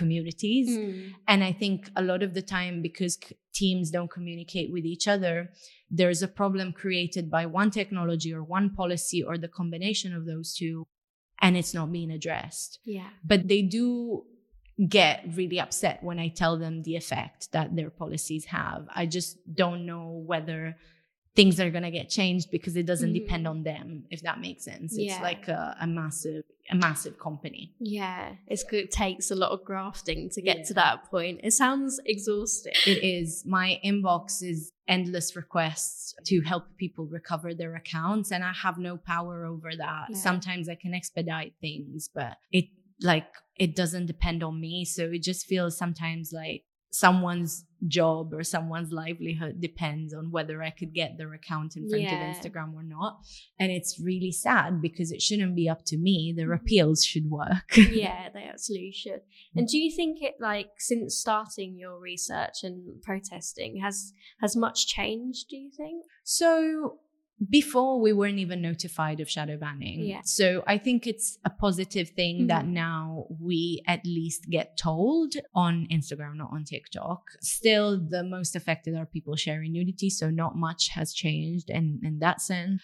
[0.00, 0.68] communities.
[0.70, 1.12] Mm.
[1.30, 5.06] And I think a lot of the time, because c- teams don't communicate with each
[5.14, 5.50] other,
[5.98, 10.48] there's a problem created by one technology or one policy or the combination of those
[10.58, 10.86] two,
[11.44, 12.78] and it's not being addressed.
[12.84, 13.10] Yeah.
[13.24, 14.24] But they do
[14.98, 18.80] get really upset when I tell them the effect that their policies have.
[18.94, 19.30] I just
[19.62, 20.76] don't know whether
[21.38, 23.20] things are going to get changed because it doesn't Mhm.
[23.22, 25.04] depend on them if that makes sense Yeah.
[25.12, 27.62] it's like a, a massive a massive company
[27.98, 28.24] Yeah.
[28.52, 28.84] It's good.
[28.88, 31.36] It takes a lot of grafting to get to that point.
[31.48, 32.74] It sounds exhausting.
[32.92, 33.28] It is.
[33.58, 34.60] My inbox is
[34.96, 40.06] endless requests to help people recover their accounts, and I have no power over that.
[40.10, 40.16] Yeah.
[40.28, 42.66] Sometimes I can expedite things, but it
[43.00, 43.28] like
[43.64, 44.84] it doesn't depend on me.
[44.84, 50.70] So it just feels sometimes like someone's job or someone's livelihood depends on whether I
[50.70, 52.30] could get their account in front Yeah.
[52.30, 53.20] of Instagram or not.
[53.60, 56.32] And it's really sad because it shouldn't be up to me.
[56.36, 56.60] Their Mhm.
[56.60, 57.76] appeals should work.
[57.76, 59.22] yeah, they absolutely should.
[59.54, 64.86] And do you think it like since starting your research and protesting has has much
[64.88, 65.48] changed?
[65.50, 66.04] Do you think?
[66.24, 66.98] So
[67.50, 70.00] before we weren't even notified of shadow banning.
[70.00, 70.22] Yeah.
[70.24, 72.70] So I think it's a positive thing that Mhm.
[72.70, 77.30] now we at least get told on Instagram, not on TikTok.
[77.40, 80.10] Still, the most affected are people sharing nudity.
[80.10, 82.82] So not much has changed in, in that sense.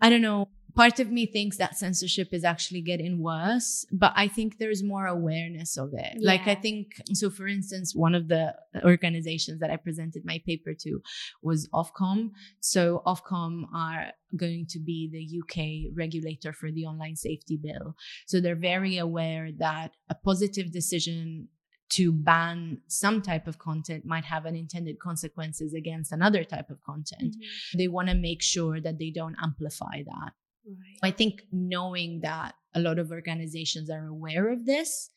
[0.00, 0.48] I don't know.
[0.74, 5.06] Part of me thinks that censorship is actually getting worse, but I think there's more
[5.06, 6.18] awareness of it.
[6.20, 8.54] Like, I think, so for instance, one of the
[8.84, 11.00] organizations that I presented my paper to
[11.42, 12.30] was Ofcom.
[12.60, 17.94] So Ofcom are going to be the UK regulator for the online safety bill.
[18.26, 21.48] So they're very aware that a positive decision
[21.90, 27.34] to ban some type of content might have unintended consequences against another type of content.
[27.34, 27.78] Mm-hmm.
[27.78, 30.32] They want to make sure that they don't amplify that.
[30.66, 30.98] Right.
[31.02, 35.10] I think knowing that a lot of organizations are aware of this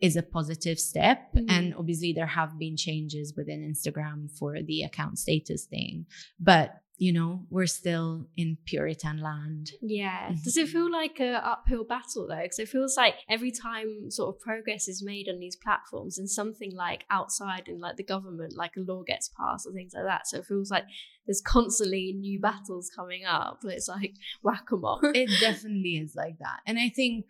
[0.00, 1.32] is a positive step.
[1.34, 1.50] Mhm.
[1.50, 6.06] And obviously, there have been changes within Instagram for the account status thing.
[6.38, 9.72] But, you know, we're still in Puritan land.
[9.82, 10.30] Yeah.
[10.30, 10.44] Mhm.
[10.44, 12.40] Does it feel like a uphill battle though?
[12.42, 16.28] Because it feels like every time sort of progress is made on these platforms and
[16.30, 20.04] something like outside and like the government, like a law gets passed or things like
[20.04, 20.26] that.
[20.26, 20.84] So it feels like
[21.26, 23.60] there's constantly new battles coming up.
[23.64, 25.00] It's like whack a mole.
[25.02, 26.60] It definitely is like that.
[26.66, 27.26] And I think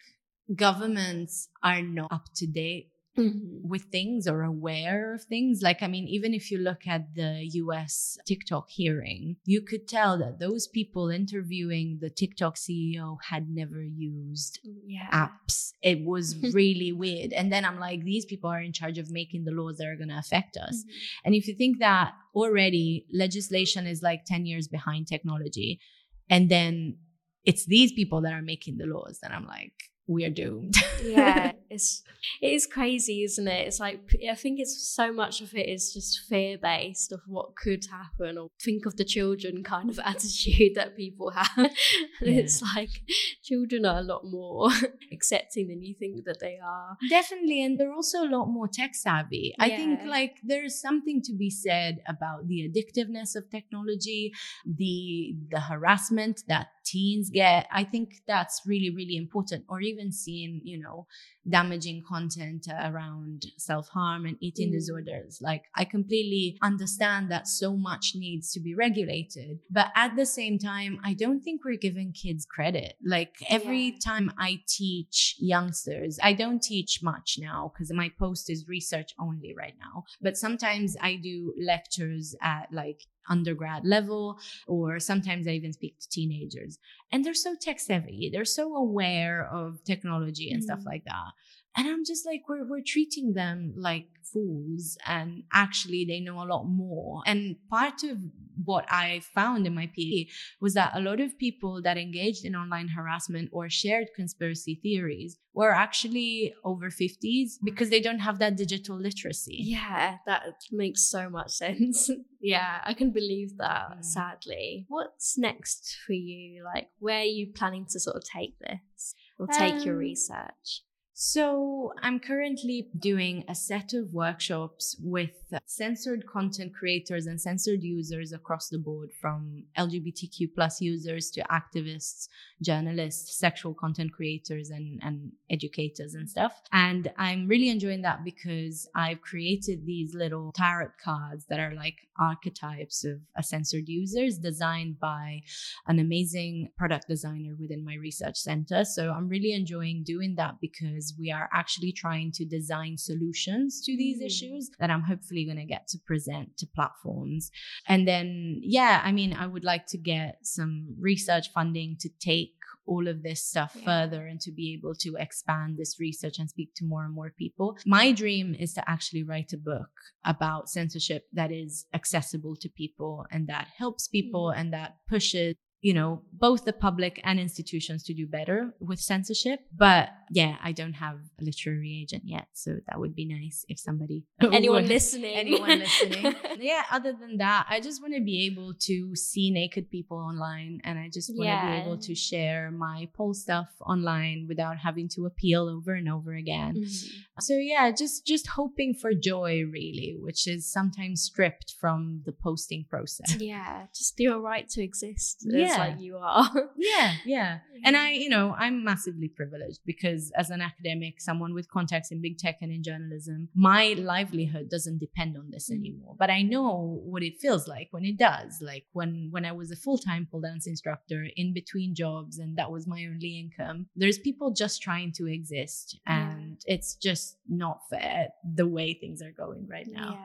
[0.55, 3.63] governments are not up to date Mhm.
[3.63, 5.61] with things or aware of things.
[5.63, 10.19] Like, I mean, even if you look at the US TikTok hearing, you could tell
[10.19, 15.09] that those people interviewing the TikTok CEO had never used Yeah.
[15.11, 15.73] apps.
[15.83, 17.33] It was really weird.
[17.33, 19.97] And then I'm like, these people are in charge of making the laws that are
[19.97, 20.85] going to affect us.
[20.85, 20.91] Mhm.
[21.25, 25.81] And if you think that already legislation is like 10 years behind technology,
[26.29, 26.99] and then
[27.45, 29.73] it's these people that are making the laws, then I'm like,
[30.09, 30.75] we are doomed.
[31.05, 32.03] yeah, it's
[32.41, 33.67] it is crazy, isn't it?
[33.67, 34.01] It's like
[34.31, 38.39] I think it's so much of it is just fear based of what could happen,
[38.39, 41.47] or think of the children kind of attitude that people have.
[42.21, 43.03] And It's like
[43.43, 44.71] children are a lot more
[45.13, 46.97] accepting than you think that they are.
[47.09, 47.63] Definitely.
[47.65, 49.55] And they're also a lot more tech savvy.
[49.59, 54.33] I think like there's something to be said about the addictiveness of technology,
[54.65, 57.67] the the harassment that teens get.
[57.71, 59.65] I think that's really, really important.
[59.69, 61.07] Or even seeing, you know,
[61.49, 64.73] damaging content around self-harm and eating Mm.
[64.73, 65.39] disorders.
[65.41, 69.61] Like I completely understand that so much needs to be regulated.
[69.71, 72.97] But at the same time, I don't think we're giving kids credit.
[73.05, 73.99] Like every Yeah.
[74.05, 79.55] time I teach youngsters, I don't teach much now because my post is research only
[79.55, 80.05] right now.
[80.21, 86.09] But sometimes I do lectures at like undergrad level, or sometimes I even speak to
[86.09, 86.79] teenagers.
[87.13, 90.87] And they're so tech savvy, they're so aware of technology and stuff Mm.
[90.87, 91.33] like that.
[91.77, 96.49] And I'm just like, we're, we're treating them like fools and actually they know a
[96.49, 97.23] lot more.
[97.27, 98.19] And part of
[98.65, 100.29] what I found in my PhD
[100.61, 105.37] was that a lot of people that engaged in online harassment or shared conspiracy theories
[105.53, 109.59] were actually over 50s because they don't have that digital literacy.
[109.59, 112.11] Yeah, that makes so much sense.
[112.41, 114.87] yeah, I can believe that, sadly.
[114.89, 116.65] What's next for you?
[116.65, 120.83] Like, where are you planning to sort of take this or take um, your research?
[121.19, 125.31] So, I'm currently doing a set of workshops with
[125.65, 132.29] censored content creators and censored users across the board, from LGBTQ plus users to activists,
[132.61, 136.53] journalists, sexual content creators, and, and educators and stuff.
[136.71, 141.97] And I'm really enjoying that because I've created these little tarot cards that are like
[142.21, 145.41] archetypes of a censored users designed by
[145.87, 148.85] an amazing product designer within my research center.
[148.85, 153.83] So, I'm really enjoying doing that because because we are actually trying to design solutions
[153.85, 154.27] to these mm.
[154.27, 157.51] issues that I'm hopefully going to get to present to platforms.
[157.89, 162.53] And then, yeah, I mean, I would like to get some research funding to take
[162.87, 163.85] all of this stuff yeah.
[163.85, 167.33] further and to be able to expand this research and speak to more and more
[167.37, 167.77] people.
[167.85, 169.91] My dream is to actually write a book
[170.25, 174.61] about censorship that is accessible to people and that helps people mm.
[174.61, 175.57] and that pushes
[175.87, 179.61] you know, both the public and institutions to do better with censorship.
[179.73, 182.49] But yeah, I don't have a literary agent yet.
[182.55, 184.25] So that would be nice if somebody.
[184.41, 185.37] Anyone listening.
[185.37, 186.35] Anyone listening.
[186.59, 190.81] yeah, other than that, I just want to be able to see naked people online
[190.83, 191.77] and I just want to yeah.
[191.77, 196.35] be able to share my pole stuff online without having to appeal over and over
[196.35, 196.75] again.
[196.75, 197.21] Mm-hmm.
[197.39, 202.87] So yeah, just just hoping for joy really, which is sometimes stripped from the posting
[202.91, 203.37] process.
[203.39, 205.47] Yeah, just your right to exist.
[205.49, 206.51] Yeah like you are.
[206.77, 207.59] yeah, yeah.
[207.85, 212.21] And I, you know, I'm massively privileged because as an academic, someone with contacts in
[212.21, 215.77] big tech and in journalism, my livelihood doesn't depend on this mm.
[215.77, 216.17] anymore.
[216.19, 218.59] But I know what it feels like when it does.
[218.61, 222.71] Like when when I was a full-time pole dance instructor in between jobs and that
[222.71, 223.87] was my only income.
[223.95, 226.36] There's people just trying to exist and
[226.67, 230.19] it's just not fair the way things are going right now.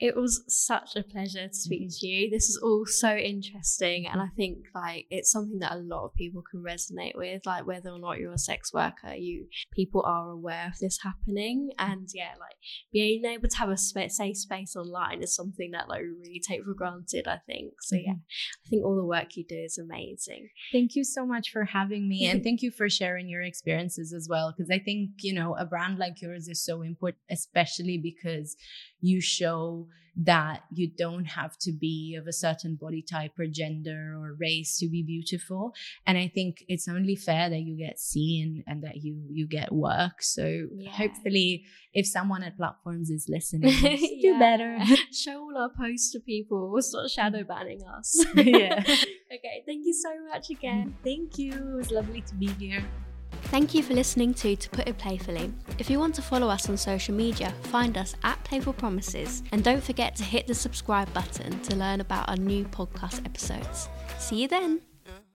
[0.00, 0.08] Yeah.
[0.08, 2.00] It was such a pleasure to speak mm-hmm.
[2.00, 2.30] to you.
[2.30, 6.14] This is all so interesting and I think like it's something that a lot of
[6.14, 10.30] people can resonate with like whether or not you're a sex worker you people are
[10.30, 12.56] aware of this happening and yeah like
[12.92, 16.64] being able to have a safe space online is something that like we really take
[16.64, 18.66] for granted I think so yeah mm-hmm.
[18.66, 22.08] I think all the work you do is amazing thank you so much for having
[22.08, 25.56] me and thank you for sharing your experiences as well because I think you know
[25.58, 28.56] a brand like yours is so important especially because
[29.00, 34.14] you show that you don't have to be of a certain body type or gender
[34.16, 35.72] or race to be beautiful.
[36.06, 39.72] And i think it's only fair that you get seen and that you you get
[39.72, 40.22] work.
[40.22, 40.90] So yeah.
[40.90, 43.72] hopefully if someone at platforms is listening
[44.22, 44.78] do better.
[45.12, 46.70] Show all our posts to people.
[46.70, 47.14] We'll start mm.
[47.14, 48.24] shadow banning us.
[48.44, 48.80] Yeah.
[49.36, 50.90] Okay thank you so much again.
[50.90, 51.04] Mm.
[51.04, 51.52] Thank you.
[51.52, 52.84] It was lovely to be here
[53.44, 55.52] Thank you for listening to To Put It Playfully.
[55.78, 59.62] If you want to follow us on social media, find us at Playful Promises and
[59.62, 63.88] don't forget to hit the subscribe button to learn about our new podcast episodes.
[64.18, 64.93] See you then!